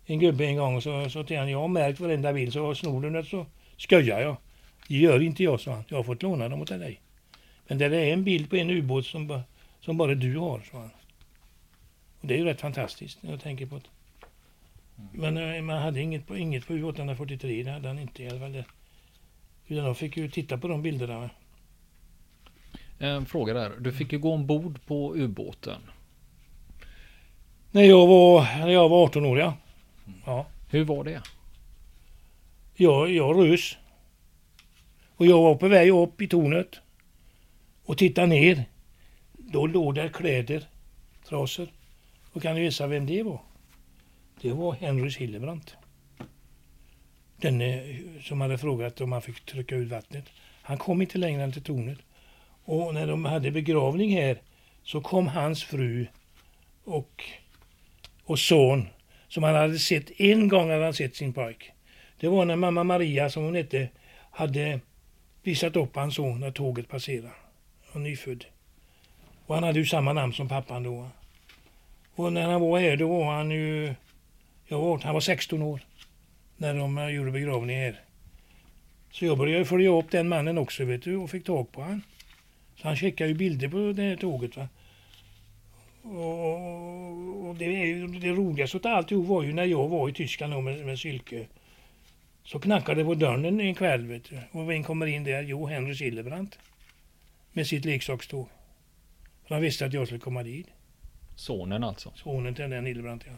en 0.05 0.19
gubbe 0.19 0.45
en 0.45 0.55
gång 0.55 0.75
och 0.75 0.83
så 0.83 1.09
sa 1.09 1.23
till 1.23 1.37
honom, 1.37 1.51
jag 1.51 1.59
har 1.59 1.67
märkt 1.67 1.99
varenda 1.99 2.33
bild 2.33 2.53
så 2.53 2.75
snor 2.75 3.01
du 3.01 3.09
något 3.09 3.27
så 3.27 3.45
skojar 3.77 4.19
jag. 4.19 4.37
Det 4.87 4.95
gör 4.95 5.21
inte 5.21 5.43
jag, 5.43 5.59
sa 5.59 5.71
han. 5.71 5.83
Jag 5.87 5.97
har 5.97 6.03
fått 6.03 6.23
låna 6.23 6.49
dem 6.49 6.61
åt 6.61 6.67
dig. 6.67 7.01
Men 7.69 7.77
det 7.77 7.85
är 7.85 8.13
en 8.13 8.23
bild 8.23 8.49
på 8.49 8.55
en 8.55 8.69
ubåt 8.69 9.05
som, 9.05 9.41
som 9.81 9.97
bara 9.97 10.15
du 10.15 10.37
har, 10.37 10.61
sa 10.71 10.77
han. 10.77 10.89
Och 12.21 12.27
det 12.27 12.33
är 12.33 12.37
ju 12.37 12.43
rätt 12.43 12.61
fantastiskt 12.61 13.23
när 13.23 13.31
jag 13.31 13.41
tänker 13.41 13.65
på 13.65 13.75
det. 13.75 13.89
Men 15.11 15.37
äh, 15.37 15.61
man 15.61 15.81
hade 15.81 16.01
inget 16.01 16.27
på, 16.27 16.37
inget 16.37 16.67
på 16.67 16.73
U843, 16.73 17.63
det 17.63 17.71
hade 17.71 17.87
han 17.87 17.99
inte 17.99 18.23
i 18.23 18.29
alla 18.29 18.39
fall. 18.39 18.63
Utan 19.67 19.85
de 19.85 19.95
fick 19.95 20.17
ju 20.17 20.29
titta 20.29 20.57
på 20.57 20.67
de 20.67 20.81
bilderna. 20.81 21.29
En 22.99 23.25
fråga 23.25 23.53
där. 23.53 23.71
Du 23.79 23.93
fick 23.93 24.11
ju 24.11 24.19
gå 24.19 24.33
ombord 24.33 24.85
på 24.85 25.15
ubåten. 25.15 25.81
När 27.71 27.83
jag 27.83 28.07
var, 28.07 28.41
när 28.59 28.69
jag 28.69 28.89
var 28.89 29.03
18 29.03 29.25
år, 29.25 29.39
ja. 29.39 29.57
ja. 30.25 30.45
Hur 30.69 30.83
var 30.83 31.03
det? 31.03 31.21
Jag, 32.75 33.11
jag 33.11 33.37
rös. 33.37 33.77
Och 35.15 35.25
jag 35.25 35.41
var 35.41 35.55
på 35.55 35.67
väg 35.67 35.89
upp 35.89 36.21
i 36.21 36.27
tornet 36.27 36.81
och 37.89 37.97
tittade 37.97 38.27
ner. 38.27 38.63
Då 39.33 39.67
låg 39.67 39.95
där 39.95 40.09
kläder, 40.09 40.63
trasor. 41.27 41.67
Och 42.33 42.41
kan 42.41 42.55
du 42.55 42.63
gissa 42.63 42.87
vem 42.87 43.05
det 43.05 43.23
var? 43.23 43.41
Det 44.41 44.51
var 44.51 44.73
Henry 44.73 45.09
Hillebrand. 45.09 45.71
Denne 47.37 47.89
eh, 47.89 47.95
som 48.21 48.41
hade 48.41 48.57
frågat 48.57 49.01
om 49.01 49.11
han 49.11 49.21
fick 49.21 49.45
trycka 49.45 49.75
ut 49.75 49.89
vattnet. 49.89 50.25
Han 50.61 50.77
kom 50.77 51.01
inte 51.01 51.17
längre 51.17 51.43
än 51.43 51.51
till 51.51 51.63
tornet. 51.63 51.97
Och 52.65 52.93
när 52.93 53.07
de 53.07 53.25
hade 53.25 53.51
begravning 53.51 54.15
här 54.15 54.41
så 54.83 55.01
kom 55.01 55.27
hans 55.27 55.63
fru 55.63 56.07
och, 56.83 57.23
och 58.23 58.39
son 58.39 58.87
som 59.27 59.43
han 59.43 59.55
hade 59.55 59.79
sett 59.79 60.21
en 60.21 60.47
gång 60.47 60.69
hade 60.69 60.83
han 60.83 60.93
sett 60.93 61.15
sin 61.15 61.33
pojk. 61.33 61.71
Det 62.19 62.27
var 62.27 62.45
när 62.45 62.55
mamma 62.55 62.83
Maria, 62.83 63.29
som 63.29 63.43
hon 63.43 63.55
hette, 63.55 63.89
hade 64.31 64.79
visat 65.43 65.75
upp 65.75 65.95
hans 65.95 66.15
son 66.15 66.39
när 66.39 66.51
tåget 66.51 66.87
passerade 66.87 67.31
och 67.91 68.01
nyfödd. 68.01 68.45
Och 69.45 69.55
han 69.55 69.63
hade 69.63 69.79
ju 69.79 69.85
samma 69.85 70.13
namn 70.13 70.33
som 70.33 70.49
pappan 70.49 70.83
då. 70.83 71.09
Och 72.15 72.33
när 72.33 72.51
han 72.51 72.61
var 72.61 72.79
här 72.79 72.97
då 72.97 73.07
var 73.07 73.33
han 73.33 73.51
ju, 73.51 73.95
jag 74.67 74.79
var, 74.79 74.99
han 74.99 75.13
var 75.13 75.21
16 75.21 75.61
år 75.61 75.81
när 76.57 76.73
de 76.73 76.97
eh, 76.97 77.07
gjorde 77.07 77.31
begravningen 77.31 77.81
här. 77.81 78.01
Så 79.11 79.25
jag 79.25 79.37
började 79.37 79.65
följa 79.65 79.89
upp 79.89 80.11
den 80.11 80.29
mannen 80.29 80.57
också 80.57 80.85
vet 80.85 81.03
du 81.03 81.15
och 81.15 81.29
fick 81.29 81.45
tag 81.45 81.71
på 81.71 81.81
han. 81.81 82.01
Så 82.75 82.87
han 82.87 82.97
skickade 82.97 83.29
ju 83.29 83.35
bilder 83.35 83.67
på 83.67 83.77
det 83.77 84.03
här 84.03 84.15
tåget. 84.15 84.57
Va? 84.57 84.67
Och, 86.03 87.47
och 87.47 87.55
det, 87.55 87.67
det 88.19 88.29
roligaste 88.29 88.77
av 88.77 88.85
alltihop 88.85 89.27
var 89.27 89.43
ju 89.43 89.53
när 89.53 89.65
jag 89.65 89.87
var 89.87 90.09
i 90.09 90.13
Tyskland 90.13 90.63
med, 90.63 90.85
med 90.85 90.99
Sylke. 90.99 91.47
Så 92.43 92.59
knackade 92.59 93.01
det 93.01 93.05
på 93.05 93.13
dörren 93.13 93.59
en 93.59 93.75
kväll 93.75 94.07
vet 94.07 94.29
du. 94.29 94.39
Och 94.51 94.69
vem 94.69 94.83
kommer 94.83 95.05
in 95.05 95.23
där? 95.23 95.41
Jo, 95.41 95.65
Henry 95.67 95.95
Silverbrandt. 95.95 96.59
Med 97.53 97.67
sitt 97.67 97.85
leksakståg. 97.85 98.49
För 99.47 99.55
han 99.55 99.61
visste 99.61 99.85
att 99.85 99.93
jag 99.93 100.07
skulle 100.07 100.19
komma 100.19 100.43
dit. 100.43 100.67
Sonen 101.35 101.83
alltså? 101.83 102.11
Sonen 102.15 102.55
till 102.55 102.69
den 102.69 102.85
Hildebrandt 102.85 103.25
ja. 103.27 103.33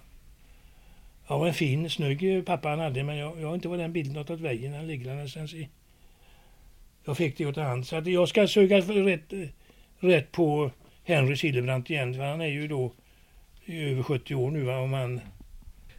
Ja, 1.27 1.37
var 1.37 1.47
en 1.47 1.53
fin, 1.53 1.89
snygg 1.89 2.45
pappa 2.45 2.69
han 2.69 2.79
hade 2.79 3.03
men 3.03 3.17
jag, 3.17 3.41
jag 3.41 3.47
har 3.47 3.55
inte 3.55 3.67
varit 3.67 3.79
den 3.79 3.93
bilden 3.93 4.17
åt 4.17 4.29
väggen. 4.29 4.73
Han 4.73 4.87
ligger 4.87 5.11
någonstans 5.11 5.53
i. 5.53 5.69
Jag 7.05 7.17
fick 7.17 7.37
det 7.37 7.45
åt 7.45 7.55
hand. 7.55 7.87
Så 7.87 7.95
att 7.95 8.07
jag 8.07 8.29
ska 8.29 8.47
söka 8.47 8.77
rätt, 8.77 9.33
rätt 9.99 10.31
på 10.31 10.71
Henry 11.03 11.35
Hildebrandt 11.35 11.89
igen. 11.89 12.13
För 12.13 12.23
han 12.23 12.41
är 12.41 12.47
ju 12.47 12.67
då 12.67 12.91
över 13.65 14.03
70 14.03 14.35
år 14.35 14.51
nu 14.51 14.63
va, 14.63 14.77
om 14.77 14.93
han... 14.93 15.21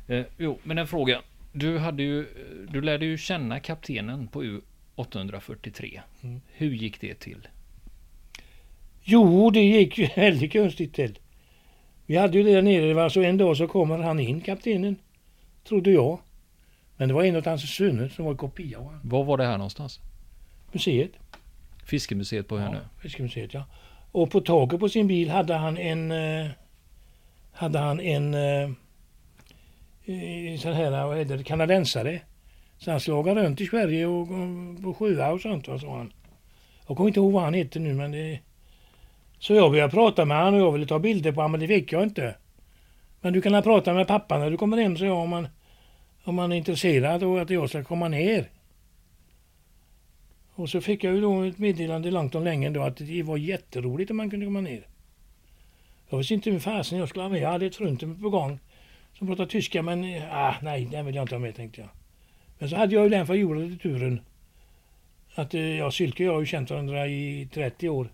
Eh, 0.09 0.25
jo, 0.39 0.59
men 0.63 0.79
en 0.79 0.87
fråga. 0.87 1.23
Du 1.53 1.79
hade 1.79 2.03
ju, 2.03 2.27
du 2.71 2.81
lärde 2.81 3.07
ju 3.07 3.19
känna 3.19 3.61
kaptenen 3.61 4.29
på 4.29 4.61
U843. 4.97 6.01
Mm. 6.23 6.41
Hur 6.53 6.71
gick 6.71 7.01
det 7.01 7.15
till? 7.15 7.49
Jo, 9.05 9.51
det 9.51 9.61
gick 9.61 9.99
ju 9.99 10.09
väldigt 10.17 10.53
konstigt 10.53 10.95
till. 10.95 11.19
Vi 12.07 12.17
hade 12.17 12.39
ju 12.39 12.45
det 12.45 12.53
där 12.53 12.63
nere, 12.63 12.95
va? 12.95 13.11
så 13.11 13.23
en 13.23 13.37
dag 13.37 13.57
så 13.57 13.67
kommer 13.67 13.99
han 13.99 14.21
in, 14.21 14.41
kaptenen. 14.41 14.97
Trodde 15.69 15.91
jag. 15.91 16.19
Men 16.97 17.09
det 17.09 17.15
var 17.15 17.25
en 17.25 17.37
av 17.37 17.47
hans 17.47 17.75
söner 17.75 18.09
som 18.09 18.25
var 18.25 18.35
kopia 18.35 18.79
Var 19.03 19.25
var 19.25 19.37
det 19.37 19.45
här 19.45 19.59
någonstans? 19.59 20.01
Museet. 20.73 21.11
Fiskemuseet 21.85 22.49
på 22.49 22.59
Hönö? 22.59 22.77
Ja, 22.77 23.01
Fiskemuseet 23.01 23.55
ja. 23.55 23.65
Och 24.13 24.31
på 24.31 24.41
taket 24.41 24.81
på 24.81 24.89
sin 24.89 25.07
bil 25.07 25.31
hade 25.31 25.55
han 25.55 25.79
en 25.79 26.11
eh, 26.13 26.51
hade 27.53 27.79
han 27.79 28.01
en 28.01 28.35
eh, 28.35 28.71
eh, 30.05 30.59
sån 30.59 30.73
här, 30.73 31.07
vad 31.07 31.19
heter 31.19 31.37
det, 31.37 31.45
kanadensare. 31.45 32.21
Så 32.79 32.91
han 32.91 33.01
slagade 33.01 33.43
runt 33.43 33.61
i 33.61 33.67
Sverige 33.67 34.07
och, 34.07 34.21
och 34.21 34.83
på 34.83 34.95
sjöar 34.95 35.33
och 35.33 35.41
sånt, 35.41 35.69
vad 35.69 35.81
sa 35.81 35.97
han. 35.97 36.13
Jag 36.87 36.97
kommer 36.97 37.09
inte 37.09 37.21
ihåg 37.21 37.33
vad 37.33 37.43
han 37.43 37.55
heter 37.55 37.81
nu 37.81 37.95
men 37.95 38.13
det... 38.13 38.41
Så 39.43 39.55
jag 39.55 39.71
började 39.71 39.91
prata 39.91 40.25
med 40.25 40.45
honom 40.45 40.61
och 40.61 40.67
jag 40.67 40.73
ville 40.73 40.87
ta 40.87 40.99
bilder 40.99 41.33
på 41.33 41.41
honom 41.41 41.51
men 41.51 41.61
det 41.61 41.69
fick 41.69 41.93
jag 41.93 42.03
inte. 42.03 42.35
Men 43.21 43.33
du 43.33 43.41
kan 43.41 43.63
prata 43.63 43.95
med 43.95 44.07
pappa 44.07 44.39
när 44.39 44.51
du 44.51 44.57
kommer 44.57 44.77
hem, 44.77 44.97
så 44.97 45.05
jag, 45.05 45.17
om 45.17 45.29
man, 45.29 45.49
om 46.25 46.35
man 46.35 46.53
är 46.53 46.57
intresserad 46.57 47.23
och 47.23 47.41
att 47.41 47.51
jag 47.51 47.69
ska 47.69 47.85
komma 47.85 48.09
ner. 48.09 48.51
Och 50.55 50.71
så 50.71 50.81
fick 50.81 51.05
jag 51.05 51.15
ju 51.15 51.21
då 51.21 51.43
ett 51.43 51.59
meddelande 51.59 52.11
långt 52.11 52.35
om 52.35 52.45
länge 52.45 52.71
då 52.71 52.83
att 52.83 52.97
det 52.97 53.23
var 53.23 53.37
jätteroligt 53.37 54.11
om 54.11 54.17
man 54.17 54.31
kunde 54.31 54.47
komma 54.47 54.61
ner. 54.61 54.87
Jag 56.09 56.19
visste 56.19 56.35
inte 56.35 56.51
hur 56.51 56.59
fasen 56.59 56.99
jag 56.99 57.09
skulle 57.09 57.23
ha 57.23 57.29
med. 57.29 57.41
Jag 57.41 57.51
hade 57.51 57.67
ett 57.67 57.77
fruntimmer 57.77 58.15
på 58.15 58.31
gång 58.31 58.59
som 59.19 59.27
pratade 59.27 59.51
tyska 59.51 59.83
men 59.83 60.23
ah, 60.31 60.55
nej, 60.63 60.89
den 60.91 61.07
vill 61.07 61.15
jag 61.15 61.23
inte 61.23 61.35
ha 61.35 61.41
med 61.41 61.55
tänkte 61.55 61.81
jag. 61.81 61.91
Men 62.59 62.69
så 62.69 62.77
hade 62.77 62.95
jag 62.95 63.05
ju 63.05 63.11
den 63.11 63.27
för 63.27 63.35
jorda 63.35 63.77
turen. 63.83 64.21
Att 65.35 65.55
eh, 65.55 65.79
ja, 65.79 65.91
Sylke 65.91 66.23
och 66.23 66.27
jag 66.27 66.33
har 66.33 66.41
ju 66.41 66.47
känt 66.47 66.71
varandra 66.71 67.07
i 67.07 67.49
30 67.55 67.89
år. 67.89 68.09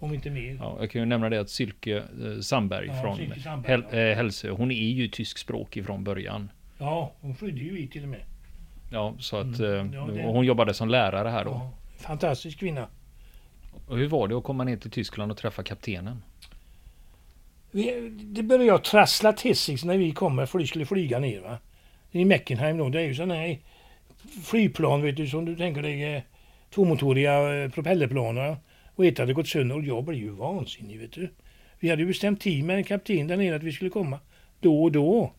Om 0.00 0.14
inte 0.14 0.30
mer. 0.30 0.56
Ja, 0.60 0.76
jag 0.80 0.90
kan 0.90 1.00
ju 1.02 1.06
nämna 1.06 1.28
det 1.28 1.40
att 1.40 1.50
Sylke 1.50 1.96
eh, 1.96 2.40
Sandberg 2.40 2.86
Ja, 2.86 3.02
från 3.02 3.40
Sandberg, 3.42 3.82
ja. 3.92 3.98
eh, 3.98 4.16
Hälsö, 4.16 4.50
hon 4.50 4.70
är 4.70 4.74
ju 4.90 5.08
tyskspråkig 5.08 5.84
från 5.86 6.04
början. 6.04 6.50
Ja, 6.78 7.12
hon 7.20 7.34
flydde 7.36 7.60
ju 7.60 7.76
hit 7.76 7.92
till 7.92 8.02
och 8.02 8.08
med. 8.08 8.20
Ja, 8.92 9.14
så 9.18 9.36
att 9.36 9.58
Mm. 9.58 9.90
eh, 9.90 9.94
Ja, 9.96 10.06
det- 10.12 10.22
hon 10.22 10.44
jobbade 10.46 10.74
som 10.74 10.88
lärare 10.88 11.28
här 11.28 11.44
då. 11.44 11.50
Ja, 11.50 11.72
fantastisk 11.98 12.58
kvinna. 12.58 12.86
Och 13.86 13.98
hur 13.98 14.08
var 14.08 14.28
det 14.28 14.36
att 14.36 14.44
komma 14.44 14.64
ner 14.64 14.76
till 14.76 14.90
Tyskland 14.90 15.32
och 15.32 15.38
träffa 15.38 15.62
kaptenen? 15.62 16.22
Vi, 17.70 18.08
det 18.10 18.42
började 18.42 18.64
jag 18.64 18.84
trassla 18.84 19.32
till 19.32 19.56
sig 19.56 19.76
när 19.84 19.96
vi 19.98 20.12
kommer 20.12 20.46
för 20.46 20.58
vi 20.58 20.66
skulle 20.66 20.86
flyga 20.86 21.18
ner. 21.18 21.40
Va? 21.40 21.58
I 22.12 22.24
Meckenheim 22.24 22.76
då. 22.78 22.88
Det 22.88 23.00
är 23.00 23.04
ju 23.04 23.14
sådana 23.14 23.34
här 23.34 23.58
flygplan 24.44 25.02
vet 25.02 25.16
du 25.16 25.26
som 25.26 25.44
du 25.44 25.56
tänker 25.56 25.82
dig 25.82 26.24
tvåmotoriga 26.74 27.34
propellerplan. 27.74 28.34
Va? 28.36 28.56
Och 28.96 29.06
ett 29.06 29.18
hade 29.18 29.32
gått 29.32 29.48
sönder 29.48 29.76
och 29.76 29.84
jag 29.84 30.04
blev 30.04 30.18
ju 30.18 30.30
vansinnig 30.30 30.98
vet 30.98 31.12
du. 31.12 31.28
Vi 31.78 31.90
hade 31.90 32.02
ju 32.02 32.08
bestämt 32.08 32.40
tid 32.40 32.64
med 32.64 32.76
en 32.76 32.84
kapten 32.84 33.26
där 33.26 33.36
nere 33.36 33.56
att 33.56 33.62
vi 33.62 33.72
skulle 33.72 33.90
komma 33.90 34.18
då 34.60 34.82
och 34.82 34.92
då. 34.92 35.32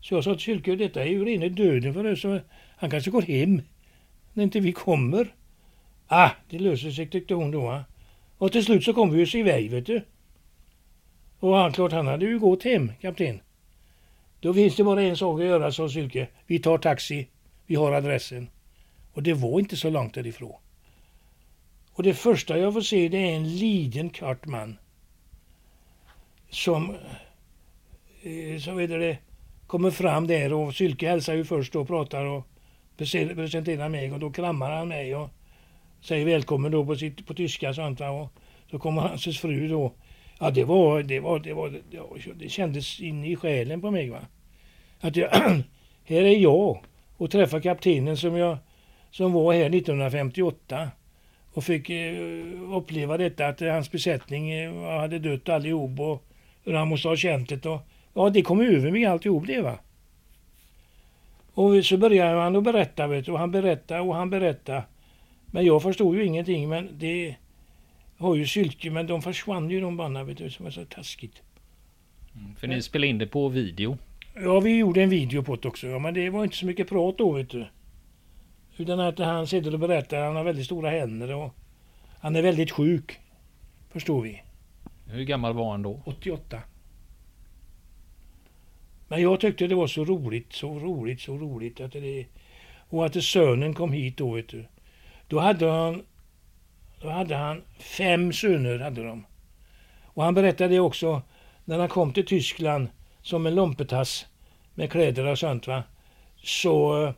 Så 0.00 0.14
jag 0.14 0.24
sa 0.24 0.34
till 0.34 0.42
Sylke, 0.42 0.76
detta 0.76 1.02
är 1.02 1.08
ju 1.08 1.24
rena 1.24 1.48
döden 1.48 1.94
för 1.94 2.12
oss. 2.12 2.42
Han 2.76 2.90
kanske 2.90 3.10
går 3.10 3.22
hem 3.22 3.62
när 4.32 4.44
inte 4.44 4.60
vi 4.60 4.72
kommer. 4.72 5.34
Ah, 6.06 6.30
det 6.50 6.58
löser 6.58 6.90
sig 6.90 7.06
tyckte 7.06 7.34
hon 7.34 7.50
då. 7.50 7.84
Och 8.38 8.52
till 8.52 8.64
slut 8.64 8.84
så 8.84 8.92
kom 8.92 9.10
vi 9.10 9.24
oss 9.24 9.34
iväg 9.34 9.70
vet 9.70 9.86
du. 9.86 10.02
Och 11.38 11.56
han, 11.56 11.72
klart 11.72 11.92
han 11.92 12.06
hade 12.06 12.26
ju 12.26 12.38
gått 12.38 12.64
hem, 12.64 12.92
kapten. 13.00 13.40
Då 14.40 14.54
finns 14.54 14.76
det 14.76 14.84
bara 14.84 15.02
en 15.02 15.16
sak 15.16 15.40
att 15.40 15.46
göra, 15.46 15.72
sa 15.72 15.88
Sylke. 15.88 16.28
Vi 16.46 16.58
tar 16.58 16.78
taxi. 16.78 17.28
Vi 17.66 17.74
har 17.74 17.92
adressen. 17.92 18.48
Och 19.12 19.22
det 19.22 19.34
var 19.34 19.60
inte 19.60 19.76
så 19.76 19.90
långt 19.90 20.14
därifrån. 20.14 20.60
Och 21.96 22.02
det 22.02 22.14
första 22.14 22.58
jag 22.58 22.72
får 22.72 22.80
se 22.80 23.08
det 23.08 23.18
är 23.18 23.36
en 23.36 23.56
liten 23.56 24.10
kort 24.10 24.46
man. 24.46 24.78
Som, 26.50 26.96
eh, 28.22 28.60
så 28.60 28.74
vet 28.74 28.90
det, 28.90 29.18
kommer 29.66 29.90
fram 29.90 30.26
där 30.26 30.52
och 30.52 30.74
Sylke 30.74 31.08
hälsar 31.08 31.34
ju 31.34 31.44
först 31.44 31.76
och 31.76 31.86
pratar 31.86 32.24
och 32.24 32.46
presenterar 32.96 33.88
mig 33.88 34.12
och 34.12 34.18
då 34.18 34.30
kramar 34.30 34.70
han 34.70 34.88
mig 34.88 35.16
och 35.16 35.30
säger 36.00 36.26
välkommen 36.26 36.72
då 36.72 36.86
på, 36.86 36.96
sitt, 36.96 37.26
på 37.26 37.34
tyska 37.34 37.74
sånt 37.74 38.00
va. 38.00 38.10
Och 38.10 38.32
så 38.70 38.78
kommer 38.78 39.02
hans 39.02 39.38
fru 39.38 39.68
då 39.68 39.92
Ja, 40.38 40.50
det 40.50 40.64
var, 40.64 41.02
det 41.02 41.20
var, 41.20 41.38
det 41.38 41.54
var, 41.54 41.70
det, 41.90 41.98
var, 41.98 42.34
det 42.34 42.48
kändes 42.48 43.00
in 43.00 43.24
i 43.24 43.36
själen 43.36 43.80
på 43.80 43.90
mig 43.90 44.10
va. 44.10 44.20
Att 45.00 45.16
jag, 45.16 45.30
här 46.04 46.22
är 46.22 46.38
jag 46.38 46.82
och 47.16 47.30
träffar 47.30 47.60
kaptenen 47.60 48.16
som 48.16 48.36
jag, 48.36 48.58
som 49.10 49.32
var 49.32 49.52
här 49.52 49.76
1958 49.76 50.90
och 51.56 51.64
fick 51.64 51.90
eh, 51.90 52.16
uppleva 52.72 53.16
detta 53.16 53.46
att 53.46 53.60
hans 53.60 53.90
besättning 53.90 54.50
eh, 54.50 55.00
hade 55.00 55.18
dött 55.18 55.48
allihop 55.48 56.00
och 56.00 56.24
hur 56.64 56.72
han 56.74 56.88
måste 56.88 57.08
ha 57.08 57.16
känt 57.16 57.48
det 57.48 57.66
och 57.66 57.80
ja, 58.14 58.30
det 58.30 58.42
kom 58.42 58.60
över 58.60 58.90
mig 58.90 59.04
alltihop 59.04 59.46
det 59.46 59.60
va. 59.60 59.78
Och 61.54 61.84
så 61.84 61.96
började 61.96 62.40
han 62.40 62.56
att 62.56 62.64
berätta 62.64 63.06
vet 63.06 63.26
du, 63.26 63.32
och 63.32 63.38
han 63.38 63.50
berättade 63.50 64.00
och 64.00 64.14
han 64.14 64.30
berättade. 64.30 64.82
Men 65.46 65.64
jag 65.64 65.82
förstod 65.82 66.16
ju 66.16 66.24
ingenting 66.24 66.68
men 66.68 66.88
det 66.98 67.36
har 68.18 68.34
ju 68.34 68.46
Sylke 68.46 68.90
men 68.90 69.06
de 69.06 69.22
försvann 69.22 69.70
ju 69.70 69.80
de 69.80 69.96
banden 69.96 70.26
vet 70.26 70.38
du 70.38 70.50
som 70.50 70.64
var 70.64 70.70
så 70.70 70.84
taskigt. 70.84 71.42
För 72.58 72.66
ni 72.66 72.82
spelade 72.82 73.06
in 73.06 73.18
det 73.18 73.26
på 73.26 73.48
video. 73.48 73.98
Ja, 74.34 74.60
vi 74.60 74.78
gjorde 74.78 75.02
en 75.02 75.10
video 75.10 75.42
på 75.42 75.56
det 75.56 75.68
också, 75.68 75.86
ja, 75.86 75.98
men 75.98 76.14
det 76.14 76.30
var 76.30 76.44
inte 76.44 76.56
så 76.56 76.66
mycket 76.66 76.88
prat 76.88 77.18
då 77.18 77.32
vet 77.32 77.50
du. 77.50 77.66
Utan 78.76 79.00
att 79.00 79.18
han 79.18 79.46
sitter 79.46 79.74
och 79.74 79.80
berättar, 79.80 80.24
han 80.24 80.36
har 80.36 80.44
väldigt 80.44 80.64
stora 80.64 80.90
händer 80.90 81.34
och 81.34 81.54
han 82.20 82.36
är 82.36 82.42
väldigt 82.42 82.70
sjuk. 82.70 83.20
Förstår 83.90 84.22
vi. 84.22 84.42
Hur 85.06 85.24
gammal 85.24 85.54
var 85.54 85.70
han 85.70 85.82
då? 85.82 86.02
88. 86.04 86.62
Men 89.08 89.22
jag 89.22 89.40
tyckte 89.40 89.66
det 89.66 89.74
var 89.74 89.86
så 89.86 90.04
roligt, 90.04 90.52
så 90.52 90.78
roligt, 90.78 91.20
så 91.20 91.38
roligt 91.38 91.80
att 91.80 91.92
det... 91.92 92.26
Och 92.88 93.06
att 93.06 93.24
sönen 93.24 93.74
kom 93.74 93.92
hit 93.92 94.16
då 94.16 94.34
vet 94.34 94.48
du. 94.48 94.66
Då 95.28 95.38
hade 95.38 95.70
han... 95.70 96.02
Då 97.00 97.10
hade 97.10 97.36
han 97.36 97.62
fem 97.78 98.32
söner 98.32 98.78
hade 98.78 99.04
de. 99.04 99.26
Och 100.04 100.24
han 100.24 100.34
berättade 100.34 100.80
också 100.80 101.22
när 101.64 101.78
han 101.78 101.88
kom 101.88 102.12
till 102.12 102.26
Tyskland 102.26 102.88
som 103.22 103.46
en 103.46 103.54
lompetass 103.54 104.26
med 104.74 104.90
kläder 104.90 105.26
och 105.26 105.38
sånt 105.38 105.66
va. 105.66 105.82
Så 106.36 107.12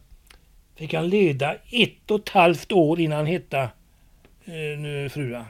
fick 0.79 0.95
han 0.95 1.09
leda 1.09 1.55
ett 1.55 2.11
och 2.11 2.21
ett 2.21 2.29
halvt 2.29 2.73
år 2.73 3.01
innan 3.01 3.17
han 3.17 3.27
hittade 3.27 3.71
eh, 4.45 5.11
frua. 5.11 5.47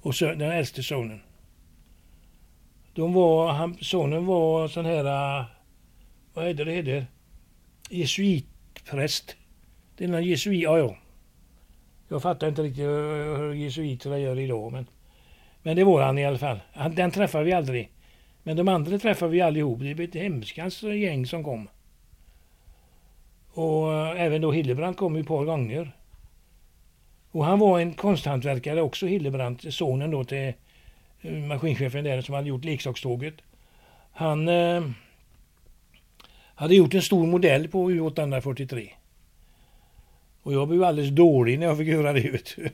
Och 0.00 0.14
så, 0.14 0.24
den 0.24 0.50
äldste 0.50 0.82
sonen. 0.82 1.20
De 2.94 3.12
var, 3.12 3.52
han, 3.52 3.76
sonen 3.80 4.26
var 4.26 4.68
sån 4.68 4.84
här, 4.84 5.04
eh, 5.40 5.46
vad 6.34 6.46
heter 6.46 6.64
det 6.64 6.72
heter? 6.72 7.06
Jesuitpräst. 7.90 9.36
Det 9.96 10.04
är 10.04 10.08
någon 10.08 10.24
jesuit, 10.24 10.62
ja 10.62 10.78
ja. 10.78 10.96
Jag 12.08 12.22
fattar 12.22 12.48
inte 12.48 12.62
riktigt 12.62 12.84
hur 12.84 13.52
jesuiterna 13.52 14.18
gör 14.18 14.38
idag 14.38 14.72
men. 14.72 14.86
Men 15.62 15.76
det 15.76 15.84
var 15.84 16.02
han 16.02 16.18
i 16.18 16.26
alla 16.26 16.38
fall. 16.38 16.60
Han, 16.72 16.94
den 16.94 17.10
träffade 17.10 17.44
vi 17.44 17.52
aldrig. 17.52 17.90
Men 18.42 18.56
de 18.56 18.68
andra 18.68 18.98
träffade 18.98 19.32
vi 19.32 19.40
allihop. 19.40 19.80
Det 19.80 19.94
var 19.94 20.04
ett 20.04 20.14
hemskans 20.14 20.82
gäng 20.82 21.26
som 21.26 21.44
kom. 21.44 21.68
Och 23.56 23.92
eh, 23.94 24.20
även 24.20 24.42
då 24.42 24.52
Hillebrand 24.52 24.96
kom 24.96 25.14
ju 25.14 25.20
ett 25.20 25.26
par 25.28 25.44
gånger. 25.44 25.92
Och 27.30 27.44
han 27.44 27.58
var 27.58 27.80
en 27.80 27.94
konsthantverkare 27.94 28.82
också, 28.82 29.06
Hillebrand, 29.06 29.74
sonen 29.74 30.10
då 30.10 30.24
till 30.24 30.52
eh, 31.22 31.32
maskinchefen 31.32 32.04
där 32.04 32.20
som 32.22 32.34
hade 32.34 32.48
gjort 32.48 32.64
leksakståget. 32.64 33.34
Han 34.12 34.48
eh, 34.48 34.82
hade 36.54 36.74
gjort 36.74 36.94
en 36.94 37.02
stor 37.02 37.26
modell 37.26 37.68
på 37.68 37.90
U843. 37.90 38.88
Och 40.42 40.52
jag 40.52 40.68
blev 40.68 40.82
alldeles 40.84 41.10
dålig 41.10 41.58
när 41.58 41.66
jag 41.66 41.78
fick 41.78 41.88
höra 41.88 42.12
det. 42.12 42.30
Vet 42.30 42.56
du. 42.56 42.70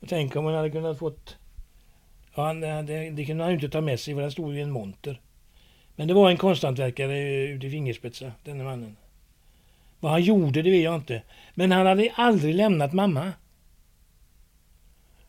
Och 0.00 0.08
Tänk 0.08 0.36
om 0.36 0.44
man 0.44 0.54
hade 0.54 0.70
kunnat 0.70 0.98
fått... 0.98 1.36
Ja, 2.34 2.46
han- 2.46 2.60
det, 2.60 3.10
det 3.10 3.24
kunde 3.24 3.44
han 3.44 3.50
ju 3.50 3.54
inte 3.54 3.68
ta 3.68 3.80
med 3.80 4.00
sig 4.00 4.14
för 4.14 4.20
den 4.20 4.32
stod 4.32 4.56
i 4.56 4.60
en 4.60 4.70
monter. 4.70 5.20
Men 5.96 6.08
det 6.08 6.14
var 6.14 6.30
en 6.30 6.36
konsthantverkare 6.36 7.18
eh, 7.18 7.50
ute 7.50 7.66
i 7.66 7.70
fingerspetsar, 7.70 8.32
denne 8.44 8.64
mannen. 8.64 8.96
Vad 10.02 10.12
han 10.12 10.22
gjorde 10.22 10.62
det 10.62 10.70
vet 10.70 10.82
jag 10.82 10.94
inte. 10.94 11.22
Men 11.54 11.72
han 11.72 11.86
hade 11.86 12.12
aldrig 12.14 12.54
lämnat 12.54 12.92
mamma. 12.92 13.32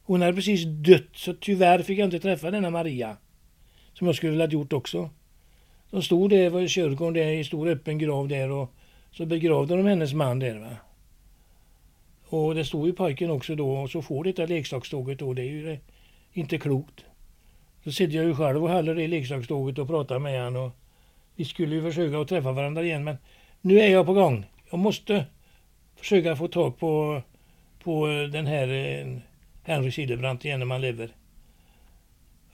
Hon 0.03 0.21
hade 0.21 0.33
precis 0.33 0.63
dött 0.65 1.09
så 1.13 1.33
tyvärr 1.33 1.83
fick 1.83 1.99
jag 1.99 2.07
inte 2.07 2.19
träffa 2.19 2.51
denna 2.51 2.69
Maria. 2.69 3.17
Som 3.93 4.07
jag 4.07 4.15
skulle 4.15 4.31
velat 4.31 4.49
ha 4.49 4.53
gjort 4.53 4.73
också. 4.73 5.09
De 5.89 6.01
stod 6.01 6.29
där 6.29 6.49
vid 6.49 6.69
kyrkogården 6.69 7.13
där 7.13 7.31
i 7.31 7.43
stor 7.43 7.67
öppen 7.67 7.97
grav 7.97 8.27
där 8.27 8.51
och 8.51 8.73
så 9.11 9.25
begravde 9.25 9.77
de 9.77 9.85
hennes 9.85 10.13
man 10.13 10.39
där 10.39 10.59
va. 10.59 10.77
Och 12.29 12.55
det 12.55 12.65
stod 12.65 12.87
ju 12.87 12.93
pojken 12.93 13.31
också 13.31 13.55
då 13.55 13.77
och 13.77 13.89
så 13.89 14.01
får 14.01 14.23
detta 14.23 14.45
leksakståget 14.45 15.19
då. 15.19 15.33
Det 15.33 15.41
är 15.41 15.45
ju 15.45 15.77
inte 16.33 16.57
klokt. 16.57 17.05
Så 17.83 17.91
sitter 17.91 18.15
jag 18.15 18.25
ju 18.25 18.35
själv 18.35 18.63
och 18.63 18.69
håller 18.69 18.99
i 18.99 19.07
leksakståget 19.07 19.79
och 19.79 19.87
pratar 19.87 20.19
med 20.19 20.43
han 20.43 20.55
och 20.55 20.71
vi 21.35 21.45
skulle 21.45 21.75
ju 21.75 21.81
försöka 21.81 22.19
att 22.19 22.27
träffa 22.27 22.51
varandra 22.51 22.83
igen 22.83 23.03
men 23.03 23.17
nu 23.61 23.79
är 23.79 23.87
jag 23.87 24.05
på 24.05 24.13
gång. 24.13 24.45
Jag 24.73 24.79
måste 24.79 25.25
försöka 25.95 26.35
få 26.35 26.47
tag 26.47 26.79
på, 26.79 27.21
på 27.83 28.07
den 28.31 28.47
här 28.47 28.67
eh, 28.67 29.17
Henry 29.63 29.91
Sildebrant 29.91 30.45
igen 30.45 30.59
när 30.59 30.65
man 30.65 30.81
lever. 30.81 31.09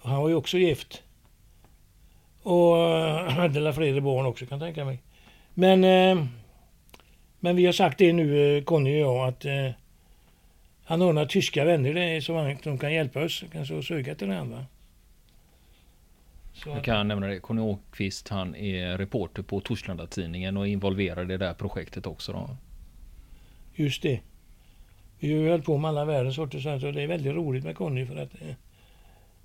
Och 0.02 0.10
han 0.10 0.22
var 0.22 0.30
ju 0.30 0.36
också 0.36 0.58
gift. 0.58 1.04
Och 2.44 2.78
eh, 2.78 3.30
hade 3.30 3.62
väl 3.62 3.74
flera 3.74 4.02
barn 4.02 4.26
också 4.26 4.46
kan 4.46 4.60
jag 4.60 4.68
tänka 4.68 4.86
mig. 4.86 5.00
Men, 5.54 5.84
eh, 5.84 6.26
men 7.40 7.56
vi 7.56 7.66
har 7.66 7.74
sagt 7.74 7.98
det 7.98 8.14
nu, 8.14 8.62
Conny 8.66 9.04
och 9.04 9.16
jag, 9.16 9.28
att, 9.28 9.46
han 10.84 11.02
har 11.02 11.14
några 11.14 11.28
tyska 11.28 11.66
vänner 11.66 12.22
som, 12.22 12.58
som 12.64 12.78
kan 12.78 12.94
hjälpa 12.94 13.24
oss, 13.24 13.44
kanske 13.52 13.84
söka 13.84 14.16
till 14.16 14.28
den. 14.28 14.52
Va? 14.52 14.66
Så 16.64 16.70
Jag 16.70 16.84
kan 16.84 17.08
nämna 17.08 17.28
det, 17.28 17.40
Conny 17.40 17.62
Åkvist 17.62 18.30
han 18.30 18.56
är 18.56 18.98
reporter 18.98 19.42
på 19.42 19.60
Torslanda-tidningen 19.60 20.58
och 20.58 20.68
är 20.68 20.72
involverad 20.72 21.32
i 21.32 21.38
det 21.38 21.46
här 21.46 21.54
projektet 21.54 22.06
också. 22.06 22.32
Då. 22.32 22.58
Just 23.74 24.04
det. 24.04 24.20
Vi 25.20 25.34
har 25.34 25.42
ju 25.42 25.50
hållit 25.50 25.66
på 25.66 25.78
med 25.78 25.90
alla 25.90 26.06
världens 26.06 26.36
sorter 26.36 26.80
så 26.80 26.92
det 26.92 27.02
är 27.02 27.08
väldigt 27.08 27.36
roligt 27.36 27.64
med 27.64 27.76
Conny 27.76 28.06
för 28.06 28.16
att 28.16 28.42
eh, 28.42 28.56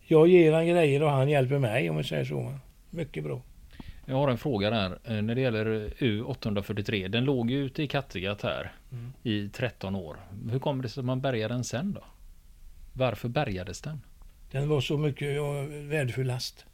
jag 0.06 0.28
ger 0.28 0.52
han 0.52 0.66
grejer 0.66 1.02
och 1.02 1.10
han 1.10 1.28
hjälper 1.28 1.58
mig 1.58 1.90
om 1.90 1.94
man 1.94 2.04
säger 2.04 2.24
så. 2.24 2.54
Mycket 2.90 3.24
bra. 3.24 3.42
Jag 4.06 4.16
har 4.16 4.28
en 4.28 4.38
fråga 4.38 4.70
där 4.70 4.98
eh, 5.04 5.22
när 5.22 5.34
det 5.34 5.40
gäller 5.40 5.88
U843. 5.98 7.08
Den 7.08 7.24
låg 7.24 7.50
ju 7.50 7.64
ute 7.64 7.82
i 7.82 7.86
Kattegatt 7.88 8.42
här 8.42 8.72
mm. 8.92 9.12
i 9.22 9.48
13 9.48 9.96
år. 9.96 10.16
Hur 10.50 10.58
kommer 10.58 10.82
det 10.82 10.88
sig 10.88 11.00
att 11.00 11.04
man 11.04 11.20
bärgade 11.20 11.54
den 11.54 11.64
sen 11.64 11.92
då? 11.92 12.04
Varför 12.92 13.28
bärgades 13.28 13.80
den? 13.80 14.00
Den 14.50 14.68
var 14.68 14.80
så 14.80 14.98
mycket 14.98 15.28
värdefull 15.70 16.26
last. 16.26 16.66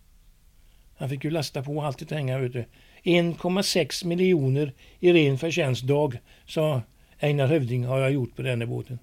Han 1.01 1.09
fick 1.09 1.25
ju 1.25 1.31
lasta 1.31 1.63
på 1.63 1.83
allt 1.83 2.09
det 2.09 2.15
hänga 2.15 2.39
ute. 2.39 2.65
1,6 3.03 4.07
miljoner 4.07 4.73
i 4.99 5.13
ren 5.13 5.39
förtjänstdag 5.39 6.19
sa 6.47 6.83
Einar 7.19 7.47
Hövding 7.47 7.85
har 7.85 7.99
jag 7.99 8.13
gjort 8.13 8.37
på 8.37 8.43
den 8.43 8.59
där 8.59 8.67
båten. 8.67 8.99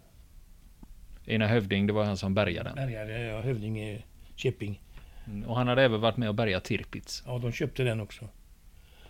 Einar 1.27 1.47
Hövding, 1.47 1.87
det 1.87 1.93
var 1.93 2.03
han 2.03 2.17
som 2.17 2.33
bärgade 2.33 2.69
den? 2.69 2.75
Bärgade, 2.75 3.21
ja. 3.21 3.41
Hövding 3.41 3.79
är 3.79 4.05
Chipping. 4.35 4.81
Mm, 5.27 5.49
och 5.49 5.55
han 5.55 5.67
hade 5.67 5.83
även 5.83 6.01
varit 6.01 6.17
med 6.17 6.29
och 6.29 6.35
bärgat 6.35 6.63
Tirpitz. 6.63 7.23
Ja, 7.25 7.37
de 7.37 7.51
köpte 7.51 7.83
den 7.83 7.99
också. 7.99 8.27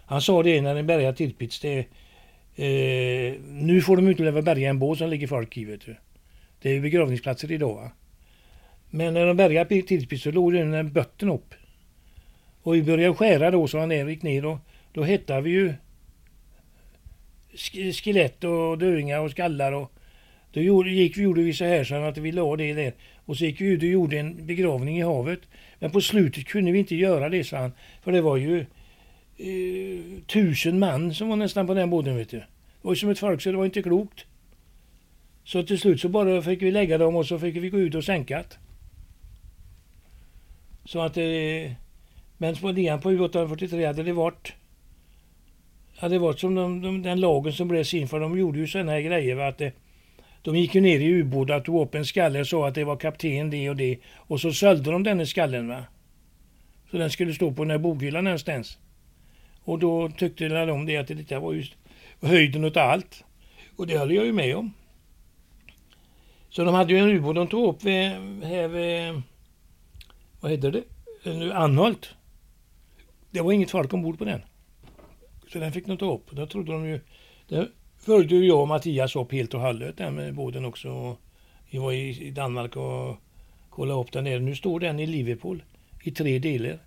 Han 0.06 0.22
sa 0.22 0.44
det 0.44 0.62
när 0.62 0.76
de 0.76 0.84
bärgade 0.84 1.18
Tirpitz. 1.18 1.60
Det, 1.60 1.80
eh, 2.56 3.42
nu 3.42 3.82
får 3.82 3.96
de 3.96 4.08
inte 4.08 4.24
leva 4.24 4.42
bärga 4.42 4.70
en 4.70 4.80
båt 4.80 4.98
som 4.98 5.10
ligger 5.10 5.28
folk 5.28 5.58
i. 5.58 5.66
Vet 5.66 5.86
du. 5.86 5.96
Det 6.62 6.70
är 6.70 6.82
begravningsplatser 6.82 7.52
idag. 7.52 7.76
Va? 7.76 7.92
Men 8.90 9.14
när 9.14 9.26
de 9.26 9.38
bärgade 9.38 9.82
Tirpitz 9.82 10.24
så 10.24 10.32
låg 10.32 10.54
den 10.54 10.94
botten 10.94 11.30
upp. 11.30 11.54
Och 12.68 12.76
vi 12.76 12.84
började 12.84 13.16
skära 13.16 13.52
då 13.52 13.68
så 13.68 13.80
han 13.80 14.10
gick 14.10 14.24
ner 14.24 14.46
och 14.46 14.58
då 14.94 15.04
hittade 15.04 15.42
vi 15.42 15.50
ju 15.50 15.74
skelett 17.94 18.44
och 18.44 18.78
döingar 18.78 19.20
och 19.20 19.32
skallar 19.32 19.72
och 19.72 19.92
då 20.52 20.62
gjorde, 20.62 20.90
gick 20.90 21.18
vi 21.18 21.22
gjorde 21.22 21.42
vi 21.42 21.54
så 21.54 21.66
här 21.66 21.84
så 21.84 21.96
att 21.96 22.18
vi 22.18 22.32
la 22.32 22.56
det 22.56 22.74
där. 22.74 22.94
Och 23.26 23.38
så 23.38 23.46
gick 23.46 23.62
vi 23.62 23.66
ut 23.66 23.82
och 23.82 23.90
gjorde 23.90 24.20
en 24.20 24.46
begravning 24.46 24.98
i 24.98 25.02
havet. 25.02 25.40
Men 25.80 25.92
på 25.92 26.02
slutet 26.02 26.46
kunde 26.46 26.72
vi 26.72 26.80
inte 26.80 26.96
göra 26.96 27.30
det, 27.30 27.44
sa 27.44 27.58
han. 27.58 27.72
För 28.04 28.12
det 28.12 28.22
var 28.22 28.38
ju 28.38 28.60
eh, 29.38 30.24
tusen 30.26 30.80
man 30.80 31.14
som 31.14 31.30
var 31.30 31.36
nästan 31.36 31.68
på 31.68 31.74
den 31.74 31.90
båten, 31.90 32.18
vet 32.18 32.30
du. 32.30 32.38
Det 32.38 32.46
var 32.82 32.92
ju 32.92 32.96
som 32.96 33.10
ett 33.10 33.20
folk 33.20 33.42
så 33.42 33.52
det 33.52 33.58
var 33.58 33.66
inte 33.66 33.82
klokt. 33.82 34.26
Så 35.44 35.64
till 35.64 35.80
slut 35.80 36.02
så 36.02 36.10
bara 36.10 36.42
fick 36.42 36.62
vi 36.62 36.72
lägga 36.72 36.98
dem 36.98 37.16
och 37.16 37.28
så 37.28 37.40
fick 37.40 37.56
vi 37.56 37.70
gå 37.70 37.80
ut 37.80 37.96
och 37.96 38.04
sänka 38.04 38.44
Så 40.86 41.02
att 41.02 41.18
eh, 41.18 41.72
men 42.38 42.56
på 42.56 42.62
på 42.62 43.12
U843 43.12 43.88
hade 43.88 44.04
det 44.04 44.14
varit 44.14 44.54
hade 45.98 46.16
det 46.16 46.20
varit 46.20 46.40
som 46.40 46.56
de, 46.56 46.82
de, 46.82 47.02
den 47.02 47.20
lagen 47.20 47.54
som 47.54 47.68
blev 47.68 47.84
sin 47.84 48.08
för 48.08 48.20
de 48.20 48.38
gjorde 48.38 48.60
ju 48.60 48.68
sådana 48.68 48.92
här 48.92 49.02
grejer. 49.02 49.36
Va? 49.36 49.48
Att 49.48 49.58
det, 49.58 49.74
de 50.42 50.56
gick 50.56 50.76
ju 50.76 50.82
ner 50.82 51.00
i 51.00 51.06
ubåtar, 51.06 51.60
tog 51.60 51.82
upp 51.82 51.96
en 51.96 52.06
skalle 52.06 52.40
och 52.40 52.48
sa 52.48 52.68
att 52.68 52.76
det 52.76 52.84
var 52.84 52.96
kapten 52.96 53.50
det 53.50 53.70
och 53.70 53.76
det. 53.76 53.98
Och 54.16 54.42
så 54.42 54.54
sålde 54.54 54.92
de 54.92 55.04
den 55.04 55.28
skallen. 55.28 55.68
va. 55.68 55.84
Så 56.92 56.98
den 56.98 57.10
skulle 57.10 57.34
stå 57.34 57.52
på 57.52 57.64
den 57.64 57.72
här 57.72 57.78
bokhyllan 57.78 58.24
någonstans. 58.24 58.78
Och 59.64 59.80
då 59.80 60.10
tyckte 60.10 60.48
de 60.66 60.86
det 60.86 60.98
att 60.98 61.08
det 61.08 61.40
var 61.40 61.54
just 61.54 61.74
höjden 62.22 62.66
av 62.66 62.78
allt. 62.78 63.24
Och 63.76 63.88
det 63.88 63.98
höll 63.98 64.12
jag 64.12 64.26
ju 64.26 64.34
med 64.34 64.56
om. 64.56 64.74
Så 66.50 66.64
de 66.64 66.74
hade 66.74 66.94
ju 66.94 67.00
en 67.00 67.10
ubåt 67.10 67.36
de 67.36 67.48
tog 67.48 67.76
upp 67.76 67.84
vid, 67.84 68.12
här 68.44 68.68
vid, 68.68 69.22
vad 70.40 70.52
heter 70.52 70.72
det, 70.72 71.54
Anholt. 71.54 72.17
Det 73.38 73.44
var 73.44 73.52
inget 73.52 73.72
folk 73.72 73.94
ombord 73.94 74.18
på 74.18 74.26
den. 74.26 74.42
Så 75.52 75.60
den 75.60 75.72
fick 75.72 75.88
de 75.88 75.98
ta 75.98 76.14
upp. 76.14 76.32
Då 76.32 76.46
trodde 76.46 76.72
de 76.72 76.86
ju, 76.86 77.00
det 77.48 77.68
följde 77.98 78.36
ju 78.36 78.48
jag 78.48 78.62
och 78.62 78.68
Mattias 78.68 79.16
upp 79.16 79.32
helt 79.32 79.54
och 79.54 79.62
hållet 79.62 79.98
den 79.98 80.16
med 80.16 80.34
båten 80.34 80.66
också. 80.66 81.18
Vi 81.70 81.78
var 81.78 81.92
i 81.92 82.32
Danmark 82.32 82.76
och 82.76 83.16
kollade 83.70 84.02
upp 84.02 84.12
den 84.12 84.24
nere. 84.24 84.40
Nu 84.40 84.56
står 84.56 84.80
den 84.80 85.00
i 85.00 85.06
Liverpool 85.06 85.64
i 86.04 86.12
tre 86.12 86.40
delar. 86.40 86.80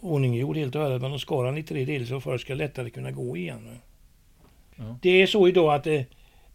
Ordninggjord 0.00 0.56
helt 0.56 0.74
och 0.74 0.82
hållet 0.82 1.02
men 1.02 1.10
de 1.10 1.18
skar 1.18 1.44
den 1.44 1.58
i 1.58 1.62
tre 1.62 1.84
delar 1.84 2.06
så 2.06 2.20
folk 2.20 2.40
ska 2.40 2.54
lättare 2.54 2.90
kunna 2.90 3.10
gå 3.10 3.36
igen. 3.36 3.78
Ja. 4.76 4.98
Det 5.02 5.22
är 5.22 5.26
så 5.26 5.48
idag 5.48 5.74
att 5.74 5.86
eh, 5.86 6.02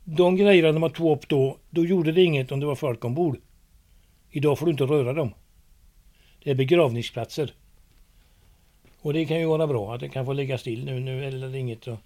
de 0.04 0.36
grejerna 0.36 0.71
de 0.71 0.84
har 0.84 0.89
tagit 0.89 1.17
upp 1.17 1.30
då, 1.30 1.58
då 1.69 1.86
gjorde 1.86 2.12
det 2.12 2.23
inget 2.23 2.51
om 2.51 2.60
det 2.60 2.65
var 2.65 2.75
folk 2.75 3.06
ombord. 3.06 3.38
Idag 4.32 4.60
får 4.60 4.65
du 4.65 4.71
inte 4.71 4.84
röra 4.84 5.13
dem. 5.13 5.34
Det 6.43 6.51
är 6.51 6.56
begravningsplatser. 6.56 7.54
Och 9.05 9.13
det 9.13 9.25
kan 9.25 9.39
ju 9.39 9.45
vara 9.45 9.67
bra 9.67 9.93
att 9.93 9.99
det 9.99 10.09
kan 10.09 10.25
få 10.25 10.33
ligga 10.33 10.57
still 10.57 10.85
nu. 10.85 10.99
Nu 10.99 11.31
det 11.31 11.57
inget. 11.57 11.87
Och 11.87 11.97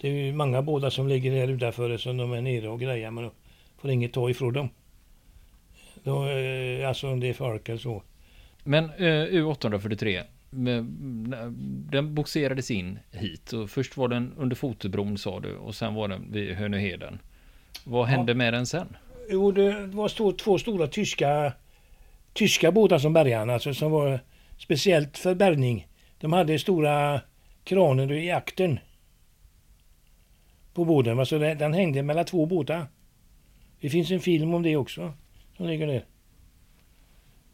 det 0.00 0.08
är 0.08 0.12
ju 0.12 0.32
många 0.32 0.62
båtar 0.62 0.90
som 0.90 1.08
ligger 1.08 1.32
här 1.32 1.48
utanför 1.48 1.96
som 1.96 2.16
de 2.16 2.32
är 2.32 2.40
nere 2.40 2.68
och 2.68 2.80
grejer 2.80 3.10
men 3.10 3.30
får 3.78 3.90
inget 3.90 4.12
ta 4.12 4.30
ifrån 4.30 4.52
dem. 4.52 4.68
Då, 6.04 6.28
eh, 6.28 6.88
alltså 6.88 7.08
om 7.08 7.20
det 7.20 7.28
är 7.28 7.32
folk 7.32 7.68
eller 7.68 7.78
så. 7.78 8.02
Men 8.64 8.84
eh, 8.84 9.42
U843, 9.42 10.22
den 11.90 12.14
boxerades 12.14 12.70
in 12.70 12.98
hit 13.10 13.52
och 13.52 13.70
först 13.70 13.96
var 13.96 14.08
den 14.08 14.32
under 14.38 14.56
Fotobron 14.56 15.18
sa 15.18 15.40
du 15.40 15.56
och 15.56 15.74
sen 15.74 15.94
var 15.94 16.08
den 16.08 16.32
vid 16.32 16.54
Hönöheden. 16.54 17.18
Vad 17.84 18.06
hände 18.06 18.32
ja. 18.32 18.36
med 18.36 18.52
den 18.52 18.66
sen? 18.66 18.96
Jo, 19.30 19.52
det 19.52 19.86
var 19.86 20.08
stå, 20.08 20.32
två 20.32 20.58
stora 20.58 20.86
tyska, 20.86 21.52
tyska 22.32 22.72
båtar 22.72 22.98
som 22.98 23.12
bärgade 23.12 23.54
alltså 23.54 23.74
som 23.74 23.90
var 23.90 24.20
speciellt 24.58 25.18
för 25.18 25.34
bärgning. 25.34 25.86
De 26.22 26.32
hade 26.32 26.58
stora 26.58 27.20
kraner 27.64 28.12
i 28.12 28.30
akten 28.30 28.78
på 30.74 30.84
båten. 30.84 31.26
Så 31.26 31.38
den 31.38 31.74
hängde 31.74 32.02
mellan 32.02 32.24
två 32.24 32.46
båtar. 32.46 32.86
Det 33.80 33.90
finns 33.90 34.10
en 34.10 34.20
film 34.20 34.54
om 34.54 34.62
det 34.62 34.76
också 34.76 35.12
som 35.56 35.66
ligger 35.66 35.86
där. 35.86 36.04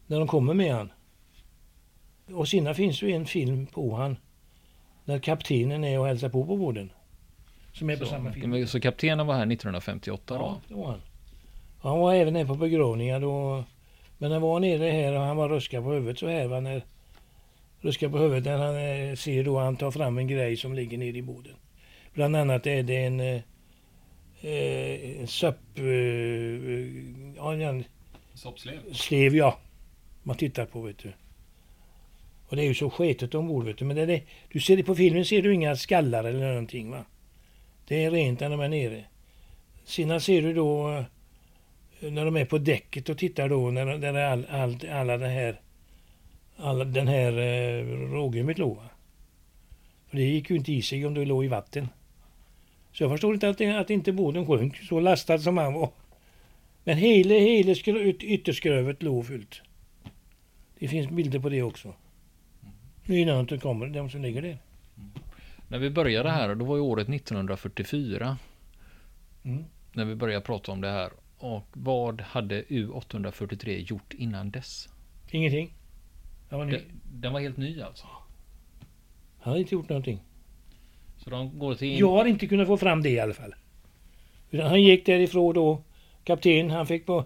När 0.07 0.19
de 0.19 0.27
kommer 0.27 0.53
med 0.53 0.73
han. 0.73 0.91
Och 2.33 2.47
senare 2.47 2.73
finns 2.73 3.01
ju 3.01 3.11
en 3.11 3.25
film 3.25 3.65
på 3.65 3.95
han 3.95 4.17
när 5.05 5.19
kaptenen 5.19 5.83
är 5.83 5.99
och 5.99 6.07
hälsar 6.07 6.29
på 6.29 6.45
på 6.45 6.57
båten. 6.57 6.89
Som 7.73 7.89
är 7.89 7.97
på 7.97 8.05
så, 8.05 8.09
samma 8.09 8.31
film. 8.31 8.67
Så 8.67 8.79
kaptenen 8.79 9.27
var 9.27 9.33
här 9.33 9.41
1958 9.41 10.33
då? 10.37 10.39
Ja, 10.39 10.61
det 10.67 10.73
var 10.73 10.87
han. 10.87 11.01
Han 11.81 11.99
var 11.99 12.13
även 12.13 12.35
här 12.35 12.45
på 12.45 12.55
begravningar 12.55 13.19
då. 13.19 13.63
Men 14.17 14.31
han 14.31 14.41
var 14.41 14.59
nere 14.59 14.91
här 14.91 15.13
och 15.13 15.21
han 15.21 15.37
var 15.37 15.49
ruskad 15.49 15.83
på 15.83 15.91
huvudet 15.91 16.19
så 16.19 16.27
här 16.27 16.61
när 16.61 16.81
ruskar 17.81 18.09
på 18.09 18.17
huvudet 18.17 18.45
när 18.45 18.57
han 18.57 18.75
eh, 18.75 19.15
ser 19.15 19.43
då 19.43 19.59
han 19.59 19.77
tar 19.77 19.91
fram 19.91 20.17
en 20.17 20.27
grej 20.27 20.57
som 20.57 20.73
ligger 20.73 20.97
nere 20.97 21.17
i 21.17 21.21
båten. 21.21 21.55
Bland 22.13 22.35
annat 22.35 22.67
är 22.67 22.83
det 22.83 22.97
en, 22.97 23.19
eh, 23.19 23.41
eh 24.41 25.19
en 25.21 25.27
söpp... 25.27 25.59
Ja, 27.35 27.53
en, 27.53 27.83
Soppslev? 28.33 28.93
Slev, 28.93 29.35
ja. 29.35 29.59
Man 30.23 30.37
tittar 30.37 30.65
på, 30.65 30.81
vet 30.81 30.97
du. 30.97 31.13
Och 32.47 32.55
det 32.55 32.61
är 32.61 32.65
ju 32.65 32.73
så 32.73 32.89
sketet 32.89 33.35
ombord, 33.35 33.65
vet 33.65 33.77
du. 33.77 33.85
Men 33.85 33.95
det, 33.95 34.05
det, 34.05 34.23
du 34.51 34.59
ser 34.59 34.77
det 34.77 34.83
på 34.83 34.95
filmen 34.95 35.25
ser 35.25 35.41
du 35.41 35.53
inga 35.53 35.75
skallar 35.75 36.23
eller 36.23 36.47
någonting, 36.49 36.91
va. 36.91 37.05
Det 37.87 38.03
är 38.03 38.11
rent 38.11 38.39
när 38.39 38.49
de 38.49 38.59
är 38.59 38.69
nere. 38.69 39.05
Sedan 39.83 40.21
ser 40.21 40.41
du 40.41 40.53
då 40.53 41.03
när 41.99 42.25
de 42.25 42.37
är 42.37 42.45
på 42.45 42.57
däcket 42.57 43.09
och 43.09 43.17
tittar 43.17 43.49
då, 43.49 43.71
när, 43.71 43.97
när 43.97 44.23
all, 44.23 44.45
all, 44.49 44.77
alla 44.91 45.17
det 45.17 45.27
här 45.27 45.61
alla, 46.59 46.85
den 46.85 47.07
här 47.07 47.31
eh, 47.37 47.85
rågummet 48.11 48.57
låg. 48.57 48.77
För 50.07 50.17
det 50.17 50.23
gick 50.23 50.49
ju 50.49 50.55
inte 50.55 50.73
i 50.73 50.81
sig 50.81 51.05
om 51.05 51.13
det 51.13 51.25
låg 51.25 51.45
i 51.45 51.47
vatten. 51.47 51.87
Så 52.91 53.03
jag 53.03 53.11
förstår 53.11 53.33
inte 53.33 53.49
att, 53.49 53.61
att 53.61 53.89
inte 53.89 54.11
båten 54.11 54.47
sjönk 54.47 54.77
så 54.77 54.99
lastad 54.99 55.39
som 55.39 55.57
han 55.57 55.73
var. 55.73 55.89
Men 56.83 56.97
hela, 56.97 57.33
hela 57.33 57.71
ytterskruvet 58.21 59.03
låg 59.03 59.25
fullt. 59.25 59.61
Det 60.79 60.87
finns 60.87 61.09
bilder 61.09 61.39
på 61.39 61.49
det 61.49 61.63
också. 61.63 61.93
Nu 63.05 63.19
innan 63.19 63.45
det 63.45 63.57
kommer, 63.57 63.87
de 63.87 64.09
som 64.09 64.21
ligger 64.21 64.41
där. 64.41 64.57
Mm. 64.97 65.11
När 65.67 65.79
vi 65.79 65.89
började 65.89 66.31
här, 66.31 66.55
då 66.55 66.65
var 66.65 66.75
ju 66.75 66.81
året 66.81 67.09
1944. 67.09 68.37
Mm. 69.43 69.65
När 69.93 70.05
vi 70.05 70.15
började 70.15 70.45
prata 70.45 70.71
om 70.71 70.81
det 70.81 70.89
här. 70.89 71.11
Och 71.37 71.67
vad 71.73 72.21
hade 72.21 72.63
U843 72.63 73.77
gjort 73.77 74.13
innan 74.13 74.51
dess? 74.51 74.89
Ingenting. 75.31 75.73
Den 76.49 76.59
var, 76.59 76.65
den, 76.65 76.81
den 77.03 77.33
var 77.33 77.39
helt 77.39 77.57
ny 77.57 77.81
alltså? 77.81 78.07
Han 79.39 79.53
har 79.53 79.59
inte 79.59 79.75
gjort 79.75 79.89
någonting. 79.89 80.19
Så 81.17 81.29
de 81.29 81.59
går 81.59 81.75
till... 81.75 81.99
Jag 81.99 82.11
har 82.11 82.25
inte 82.25 82.47
kunnat 82.47 82.67
få 82.67 82.77
fram 82.77 83.03
det 83.03 83.09
i 83.09 83.19
alla 83.19 83.33
fall. 83.33 83.55
Utan 84.51 84.67
han 84.67 84.83
gick 84.83 85.05
därifrån 85.05 85.53
då. 85.53 85.83
Kapten, 86.23 86.69
han 86.69 86.87
fick 86.87 87.05
på... 87.05 87.25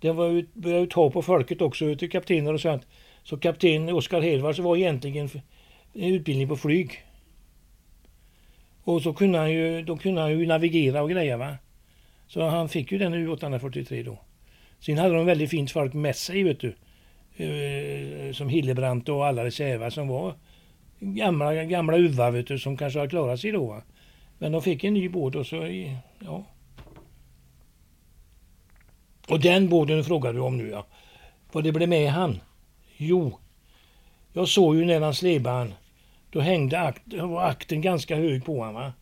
Det 0.00 0.12
var 0.12 0.28
ut, 0.28 0.54
började 0.54 0.86
ta 0.86 1.10
på 1.10 1.22
folket 1.22 1.60
också, 1.60 1.96
till 1.96 2.10
kaptener 2.10 2.52
och 2.52 2.60
sånt. 2.60 2.86
Så 3.22 3.36
kapten 3.36 3.88
Oskar 3.88 4.20
Hedvards 4.20 4.58
var 4.58 4.76
egentligen 4.76 5.28
en 5.92 6.14
utbildning 6.14 6.48
på 6.48 6.56
flyg. 6.56 7.04
Och 8.84 9.02
så 9.02 9.12
kunde 9.12 9.38
han 9.38 9.52
ju, 9.52 9.82
då 9.82 9.96
kunde 9.96 10.20
han 10.20 10.30
ju 10.30 10.46
navigera 10.46 11.02
och 11.02 11.10
greja 11.10 11.36
va. 11.36 11.56
Så 12.26 12.48
han 12.48 12.68
fick 12.68 12.92
ju 12.92 12.98
den 12.98 13.14
U843 13.14 14.04
då. 14.04 14.18
Sen 14.80 14.98
hade 14.98 15.14
de 15.14 15.26
väldigt 15.26 15.50
fint 15.50 15.70
folk 15.70 15.94
med 15.94 16.16
sig 16.16 16.42
vet 16.42 16.60
du. 16.60 16.74
Eh, 17.36 18.32
som 18.32 18.48
Hillebrant 18.48 19.08
och 19.08 19.26
alla 19.26 19.44
reserva 19.44 19.90
som 19.90 20.08
var 20.08 20.34
gamla, 21.00 21.64
gamla 21.64 21.96
uvar 21.96 22.30
vet 22.30 22.46
du, 22.46 22.58
som 22.58 22.76
kanske 22.76 22.98
har 22.98 23.08
klarat 23.08 23.40
sig 23.40 23.52
då. 23.52 23.66
Va? 23.66 23.82
Men 24.38 24.52
de 24.52 24.62
fick 24.62 24.84
en 24.84 24.94
ny 24.94 25.08
båt 25.08 25.34
och 25.34 25.46
så, 25.46 25.56
ja. 26.18 26.44
Och 29.28 29.40
den 29.40 29.68
båten 29.68 30.04
frågar 30.04 30.32
du 30.32 30.40
om 30.40 30.58
nu 30.58 30.68
ja. 30.68 30.86
Vad 31.52 31.64
det 31.64 31.72
blev 31.72 31.88
med 31.88 32.10
han? 32.10 32.40
Jo, 32.96 33.38
jag 34.32 34.48
såg 34.48 34.76
ju 34.76 34.84
när 34.84 35.00
han 35.00 35.14
släpade 35.14 35.56
han. 35.56 35.74
Då 36.30 36.40
hängde 36.40 36.80
akt, 36.80 37.02
var 37.14 37.42
akten 37.42 37.80
ganska 37.80 38.16
hög 38.16 38.44
på 38.44 38.58
honom. 38.58 38.74
Va? 38.74 38.92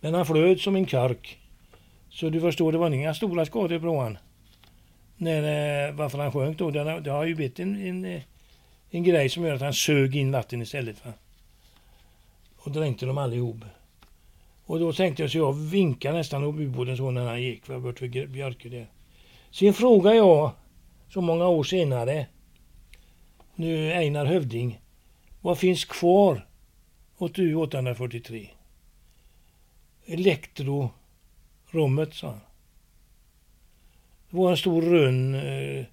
Men 0.00 0.14
han 0.14 0.26
flöt 0.26 0.60
som 0.60 0.76
en 0.76 0.86
kork. 0.86 1.38
Så 2.10 2.28
du 2.28 2.40
förstår, 2.40 2.72
det 2.72 2.78
var 2.78 2.90
inga 2.90 3.14
stora 3.14 3.46
skador 3.46 3.78
på 3.78 3.86
honom. 3.86 4.16
När, 5.22 5.88
eh, 5.88 5.94
varför 5.94 6.18
han 6.18 6.32
sjönk 6.32 6.58
då, 6.58 6.70
det, 6.70 7.00
det 7.00 7.10
har 7.10 7.24
ju 7.24 7.34
blivit 7.34 7.60
en, 7.60 7.86
en, 7.86 8.04
eh, 8.04 8.22
en 8.90 9.04
grej 9.04 9.28
som 9.28 9.44
gör 9.44 9.54
att 9.54 9.60
han 9.60 9.74
sög 9.74 10.16
in 10.16 10.32
vatten 10.32 10.62
istället. 10.62 11.06
Va? 11.06 11.12
Och 12.56 12.70
dränkte 12.70 13.06
dem 13.06 13.18
allihop. 13.18 13.56
Och 14.64 14.80
då 14.80 14.92
tänkte 14.92 15.22
jag 15.22 15.30
så 15.30 15.38
jag 15.38 15.52
vinkade 15.52 16.16
nästan 16.16 16.44
upp 16.44 16.60
ubåten 16.60 16.96
så 16.96 17.10
när 17.10 17.26
han 17.26 17.42
gick 17.42 17.66
för 17.66 17.78
bort 17.78 18.02
vid 18.02 18.30
Björke 18.30 18.68
där. 18.68 18.86
Sen 19.50 19.74
frågade 19.74 20.16
jag 20.16 20.52
så 21.08 21.20
många 21.20 21.46
år 21.46 21.64
senare 21.64 22.26
nu 23.54 23.92
Einar 23.92 24.26
Hövding. 24.26 24.80
Vad 25.40 25.58
finns 25.58 25.84
kvar 25.84 26.46
åt 27.18 27.38
U843? 27.38 28.48
Elektrorummet, 30.06 32.14
sa 32.14 32.26
han. 32.26 32.40
Det 34.30 34.36
var 34.36 34.50
en 34.50 34.56
stor 34.56 34.82
rund 34.82 35.34
eh, 35.34 35.84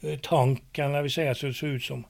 eh, 0.00 0.18
tank 0.22 0.62
kan 0.72 1.02
vi 1.02 1.10
säga 1.10 1.34
så 1.34 1.46
det 1.46 1.54
såg 1.54 1.68
ut 1.68 1.82
som. 1.82 2.04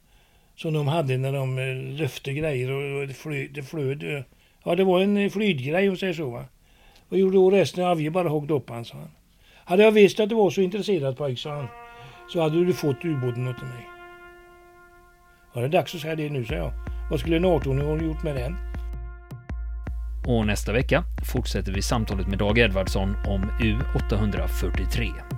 Som 0.57 0.73
de 0.73 0.89
hade 0.89 1.19
när 1.19 1.33
de 1.33 1.59
eh, 1.59 1.99
lyfte 2.01 2.33
grejer 2.33 2.71
och 2.71 3.09
det 3.09 3.15
flöd. 3.15 3.49
Det 3.51 3.63
flöd 3.63 4.25
ja, 4.65 4.75
det 4.75 4.85
var 4.85 5.01
en 5.01 5.31
flydgrej 5.31 5.91
om 5.91 5.97
säger 5.97 6.13
så. 6.13 6.31
Va? 6.31 6.45
Vad 7.09 7.21
gjorde 7.21 7.37
då 7.37 7.51
resten 7.51 7.85
av 7.85 7.97
vi 7.97 8.11
bara 8.11 8.29
huggde 8.29 8.55
upp 8.55 8.71
han, 8.71 8.85
sa 8.85 8.97
han. 8.97 9.11
Hade 9.65 9.83
jag 9.83 9.93
visst 9.93 10.21
att 10.21 10.29
du 10.29 10.35
var 10.35 10.51
så 10.51 10.61
intresserad 10.61 11.17
pojk, 11.17 11.39
sa 11.39 11.51
han, 11.51 11.67
så 12.33 12.41
hade 12.41 12.65
du 12.65 12.73
fått 12.73 13.05
ubåten 13.05 13.49
åt 13.49 13.63
mig. 13.63 13.87
Ja, 15.55 15.61
det 15.61 15.67
är 15.67 15.69
dags 15.69 15.95
att 15.95 16.01
säga 16.01 16.15
det 16.15 16.31
nu, 16.31 16.45
sa 16.45 16.55
jag. 16.55 16.73
Vad 17.11 17.21
skulle 17.21 17.37
en 17.37 17.45
18-åring 17.45 18.07
gjort 18.07 18.23
med 18.23 18.37
den? 18.37 18.57
Och 20.27 20.47
nästa 20.47 20.73
vecka 20.73 21.05
fortsätter 21.33 21.73
vi 21.73 21.83
samtalet 21.83 22.29
med 22.29 22.39
Dag 22.39 22.59
Edvardsson 22.59 23.17
om 23.27 23.51
U843. 23.61 25.38